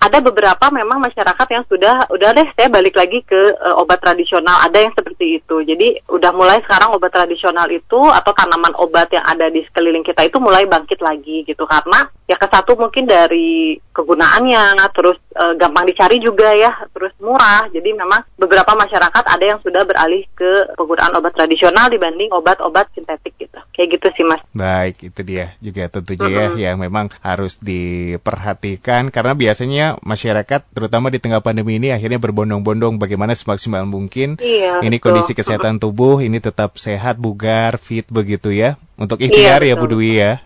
ada 0.00 0.18
beberapa 0.24 0.72
memang 0.72 0.96
masyarakat 0.96 1.48
yang 1.52 1.64
sudah 1.68 2.08
udah 2.08 2.32
deh 2.32 2.48
saya 2.56 2.72
balik 2.72 2.96
lagi 2.96 3.20
ke 3.20 3.52
uh, 3.52 3.76
obat 3.76 4.00
tradisional. 4.00 4.56
Ada 4.64 4.88
yang 4.88 4.94
seperti 4.96 5.36
itu. 5.44 5.60
Jadi 5.60 6.00
udah 6.08 6.32
mulai 6.32 6.64
sekarang 6.64 6.96
obat 6.96 7.12
tradisional 7.12 7.68
itu 7.68 8.00
atau 8.08 8.32
tanaman 8.32 8.72
obat 8.80 9.12
yang 9.12 9.28
ada 9.28 9.52
di 9.52 9.60
sekeliling 9.68 10.00
kita 10.00 10.24
itu 10.24 10.40
mulai 10.40 10.64
bangkit 10.64 11.04
lagi 11.04 11.44
gitu 11.44 11.68
karena 11.68 12.08
ya 12.24 12.40
ke 12.40 12.48
satu 12.48 12.80
mungkin 12.80 13.04
dari 13.04 13.76
kegunaannya 13.92 14.88
terus 14.96 15.20
uh, 15.36 15.52
gampang 15.60 15.84
dicari 15.92 16.16
juga 16.16 16.48
ya 16.56 16.72
terus 16.96 17.12
murah. 17.20 17.68
Jadi 17.68 17.92
memang 17.92 18.24
beberapa 18.40 18.72
masyarakat 18.72 19.24
ada 19.28 19.44
yang 19.44 19.60
sudah 19.60 19.84
beralih 19.84 20.24
ke 20.32 20.80
penggunaan 20.80 21.12
obat 21.20 21.36
tradisional 21.36 21.92
dibanding 21.92 22.32
obat-obat 22.32 22.88
sintetik 22.96 23.36
gitu. 23.36 23.60
Kayak 23.76 24.00
gitu 24.00 24.08
sih 24.16 24.24
Mas. 24.24 24.40
Baik, 24.56 25.12
itu 25.12 25.20
dia 25.28 25.52
juga 25.60 25.92
tentunya 25.92 26.24
mm 26.24 26.32
-hmm. 26.32 26.56
ya 26.56 26.68
yang 26.72 26.78
memang 26.80 27.12
harus 27.20 27.60
diperhatikan 27.60 29.12
karena 29.12 29.36
biasanya 29.36 29.89
masyarakat 30.04 30.60
terutama 30.70 31.10
di 31.10 31.18
tengah 31.18 31.42
pandemi 31.42 31.82
ini 31.82 31.90
akhirnya 31.90 32.22
berbondong-bondong 32.22 33.00
bagaimana 33.00 33.34
semaksimal 33.34 33.82
mungkin 33.88 34.38
iya, 34.38 34.78
ini 34.84 35.00
betul. 35.00 35.10
kondisi 35.10 35.32
kesehatan 35.34 35.78
tubuh 35.82 36.22
ini 36.22 36.38
tetap 36.38 36.76
sehat, 36.76 37.16
bugar, 37.18 37.80
fit 37.80 38.06
begitu 38.10 38.54
ya. 38.54 38.76
Untuk 39.00 39.16
ikhtiar 39.16 39.64
iya, 39.64 39.72
ya 39.72 39.80
Bu 39.80 39.88
Dwi 39.88 40.20
ya. 40.20 40.44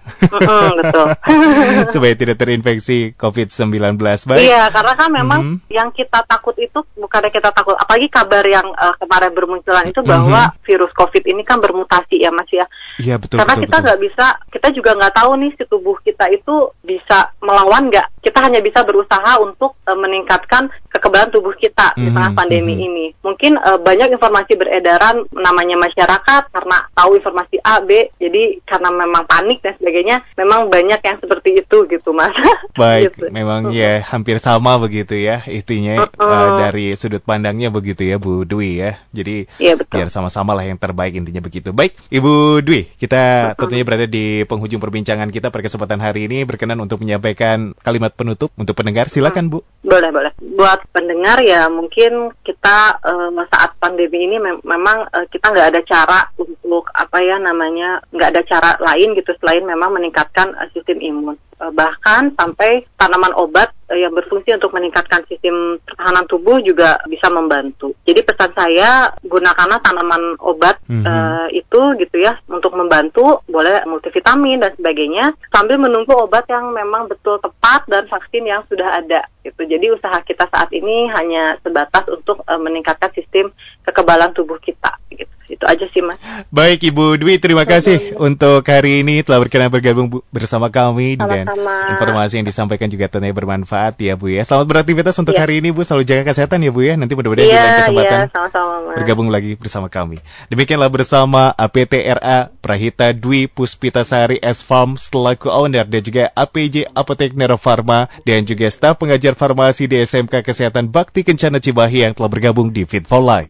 betul. 0.78 1.10
Supaya 1.98 2.14
tidak 2.14 2.38
terinfeksi 2.38 3.10
COVID-19. 3.18 3.98
Baik. 3.98 4.46
Iya, 4.46 4.70
karena 4.70 4.94
kan 4.94 5.10
memang 5.10 5.40
mm 5.42 5.50
-hmm. 5.58 5.74
yang 5.74 5.90
kita 5.90 6.22
takut 6.22 6.54
itu 6.62 6.86
bukannya 6.94 7.34
kita 7.34 7.50
takut, 7.50 7.74
apalagi 7.74 8.06
kabar 8.06 8.46
yang 8.46 8.62
uh, 8.78 8.94
kemarin 8.94 9.34
bermunculan 9.34 9.90
itu 9.90 10.06
bahwa 10.06 10.46
mm 10.46 10.50
-hmm. 10.54 10.62
virus 10.70 10.94
COVID 10.94 11.26
ini 11.34 11.42
kan 11.42 11.58
bermutasi 11.58 12.22
ya 12.22 12.30
Mas 12.30 12.46
ya. 12.54 12.70
Iya 13.02 13.18
betul. 13.18 13.42
Karena 13.42 13.58
betul, 13.58 13.64
kita 13.66 13.76
nggak 13.82 14.00
bisa, 14.06 14.26
kita 14.54 14.68
juga 14.70 14.90
nggak 15.02 15.14
tahu 15.18 15.30
nih 15.34 15.50
si 15.58 15.62
tubuh 15.66 15.96
kita 15.98 16.30
itu 16.30 16.54
bisa 16.86 17.34
melawan 17.42 17.90
nggak. 17.90 18.22
Kita 18.22 18.38
hanya 18.38 18.62
bisa 18.62 18.86
berusaha 18.86 19.33
untuk 19.40 19.78
uh, 19.86 19.96
meningkatkan 19.98 20.70
kekebalan 20.94 21.34
tubuh 21.34 21.54
kita 21.58 21.90
mm 21.92 21.96
-hmm. 21.98 22.04
di 22.06 22.08
tengah 22.14 22.32
pandemi 22.38 22.74
mm 22.74 22.78
-hmm. 22.78 22.86
ini. 22.86 23.06
Mungkin 23.26 23.52
uh, 23.58 23.78
banyak 23.82 24.14
informasi 24.14 24.52
beredaran 24.54 25.26
namanya 25.34 25.74
masyarakat 25.74 26.42
karena 26.54 26.76
tahu 26.94 27.18
informasi 27.18 27.58
A, 27.66 27.82
B, 27.82 28.14
jadi 28.22 28.62
karena 28.62 28.94
memang 28.94 29.26
panik 29.26 29.58
dan 29.58 29.74
sebagainya, 29.74 30.22
memang 30.38 30.70
banyak 30.70 31.00
yang 31.02 31.18
seperti 31.18 31.58
itu 31.58 31.76
gitu 31.90 32.14
mas. 32.14 32.32
Baik, 32.80 33.18
gitu. 33.18 33.26
memang 33.34 33.74
ya 33.74 34.02
hampir 34.06 34.38
sama 34.38 34.78
begitu 34.78 35.18
ya 35.18 35.42
intinya 35.50 36.06
uh 36.06 36.10
-uh. 36.10 36.22
uh, 36.22 36.48
dari 36.68 36.94
sudut 36.94 37.22
pandangnya 37.22 37.74
begitu 37.74 38.06
ya 38.06 38.16
Bu 38.22 38.46
Dwi 38.46 38.78
ya. 38.78 39.02
Jadi 39.10 39.50
ya, 39.58 39.74
betul. 39.74 39.98
biar 39.98 40.08
sama-sama 40.10 40.54
lah 40.54 40.66
yang 40.66 40.78
terbaik 40.78 41.18
intinya 41.18 41.42
begitu. 41.42 41.74
Baik, 41.74 41.98
Ibu 42.12 42.62
Dwi, 42.62 42.86
kita 42.94 43.54
uh 43.56 43.62
tentunya 43.64 43.86
berada 43.86 44.04
di 44.04 44.44
penghujung 44.44 44.76
perbincangan 44.76 45.32
kita 45.32 45.48
pada 45.48 45.64
kesempatan 45.64 45.96
hari 45.96 46.28
ini 46.28 46.44
berkenan 46.44 46.76
untuk 46.84 47.00
menyampaikan 47.00 47.72
kalimat 47.80 48.12
penutup 48.12 48.52
untuk 48.60 48.76
pendengar. 48.76 49.08
Silakan 49.08 49.48
Bu. 49.48 49.64
Boleh 49.80 50.12
boleh. 50.12 50.32
Buat 50.36 50.83
pendengar 50.92 51.40
ya 51.42 51.66
mungkin 51.70 52.30
kita 52.44 53.02
uh, 53.02 53.30
saat 53.50 53.74
pandemi 53.78 54.26
ini 54.26 54.36
mem 54.38 54.58
memang 54.62 55.08
uh, 55.10 55.26
kita 55.30 55.50
nggak 55.50 55.68
ada 55.74 55.80
cara 55.82 56.20
untuk 56.38 56.90
apa 56.94 57.18
ya 57.22 57.36
namanya 57.38 58.02
nggak 58.14 58.30
ada 58.34 58.42
cara 58.46 58.70
lain 58.78 59.16
gitu 59.18 59.32
selain 59.40 59.64
memang 59.64 59.94
meningkatkan 59.94 60.54
uh, 60.54 60.68
sistem 60.74 61.00
imun. 61.00 61.36
Uh, 61.60 61.70
bahkan 61.70 62.34
sampai 62.34 62.82
tanaman 62.98 63.30
obat 63.38 63.70
uh, 63.90 63.98
yang 63.98 64.10
berfungsi 64.10 64.54
untuk 64.58 64.74
meningkatkan 64.74 65.22
sistem 65.30 65.78
pertahanan 65.86 66.26
tubuh 66.26 66.58
juga 66.62 66.98
bisa 67.06 67.30
membantu. 67.30 67.94
Jadi 68.02 68.26
pesan 68.26 68.50
saya 68.58 69.14
gunakanlah 69.22 69.78
tanaman 69.78 70.34
obat 70.42 70.82
mm 70.90 71.02
-hmm. 71.02 71.04
uh, 71.06 71.46
itu 71.54 71.80
gitu 72.02 72.16
ya 72.18 72.34
untuk 72.50 72.74
membantu, 72.74 73.42
boleh 73.46 73.86
multivitamin 73.86 74.62
dan 74.62 74.72
sebagainya 74.74 75.34
sambil 75.50 75.78
menunggu 75.78 76.14
obat 76.14 76.46
yang 76.50 76.74
memang 76.74 77.06
betul 77.06 77.38
tepat 77.38 77.86
dan 77.86 78.06
vaksin 78.10 78.44
yang 78.46 78.62
sudah 78.66 79.02
ada. 79.02 79.26
Gitu. 79.44 79.60
Jadi 79.68 79.86
usaha 79.92 80.18
kita 80.24 80.48
saat 80.48 80.72
ini 80.72 81.10
hanya 81.12 81.60
sebatas 81.60 82.08
untuk 82.08 82.40
uh, 82.46 82.58
meningkatkan 82.58 83.12
sistem 83.12 83.52
kekebalan 83.84 84.32
tubuh 84.32 84.56
kita. 84.62 84.96
Gitu. 85.12 85.33
Itu 85.44 85.68
aja 85.68 85.84
sih 85.92 86.00
mas. 86.00 86.16
Baik 86.48 86.88
Ibu 86.88 87.20
Dwi, 87.20 87.36
terima 87.36 87.68
kasih 87.68 88.16
untuk 88.16 88.64
hari 88.64 89.04
ini 89.04 89.20
telah 89.20 89.44
berkenan 89.44 89.68
bergabung 89.68 90.08
bersama 90.32 90.72
kami 90.72 91.20
Sama-sama. 91.20 91.52
dan 91.52 91.92
informasi 91.92 92.40
yang 92.40 92.46
disampaikan 92.48 92.88
juga 92.88 93.12
tentunya 93.12 93.36
bermanfaat 93.36 94.00
ya 94.00 94.16
Bu 94.16 94.32
ya. 94.32 94.40
Selamat 94.40 94.72
beraktivitas 94.72 95.12
untuk 95.20 95.36
ya. 95.36 95.44
hari 95.44 95.60
ini 95.60 95.68
Bu, 95.68 95.84
selalu 95.84 96.08
jaga 96.08 96.32
kesehatan 96.32 96.64
ya 96.64 96.72
Bu 96.72 96.80
ya. 96.80 96.96
Nanti 96.96 97.12
mudah-mudahan 97.12 97.44
ya, 97.44 97.64
kesempatan 97.84 98.20
ya, 98.24 98.32
sama-sama, 98.32 98.96
bergabung 98.96 99.28
lagi 99.28 99.52
bersama 99.60 99.92
kami. 99.92 100.16
Demikianlah 100.48 100.88
bersama 100.88 101.52
APTRA 101.52 102.48
Prahita 102.64 103.12
Dwi 103.12 103.44
Puspitasari 103.44 104.40
S 104.40 104.64
Farm 104.64 104.96
selaku 104.96 105.52
owner 105.52 105.84
dan 105.84 106.00
juga 106.00 106.32
APJ 106.32 106.88
Apotek 106.96 107.36
Nerofarma 107.36 108.08
dan 108.24 108.48
juga 108.48 108.64
staf 108.72 108.96
pengajar 108.96 109.36
farmasi 109.36 109.92
di 109.92 110.00
SMK 110.00 110.40
Kesehatan 110.40 110.88
Bakti 110.88 111.20
Kencana 111.20 111.60
Cibahi 111.60 112.08
yang 112.08 112.16
telah 112.16 112.32
bergabung 112.32 112.72
di 112.72 112.88
Fit 112.88 113.04
for 113.04 113.20
Life. 113.20 113.42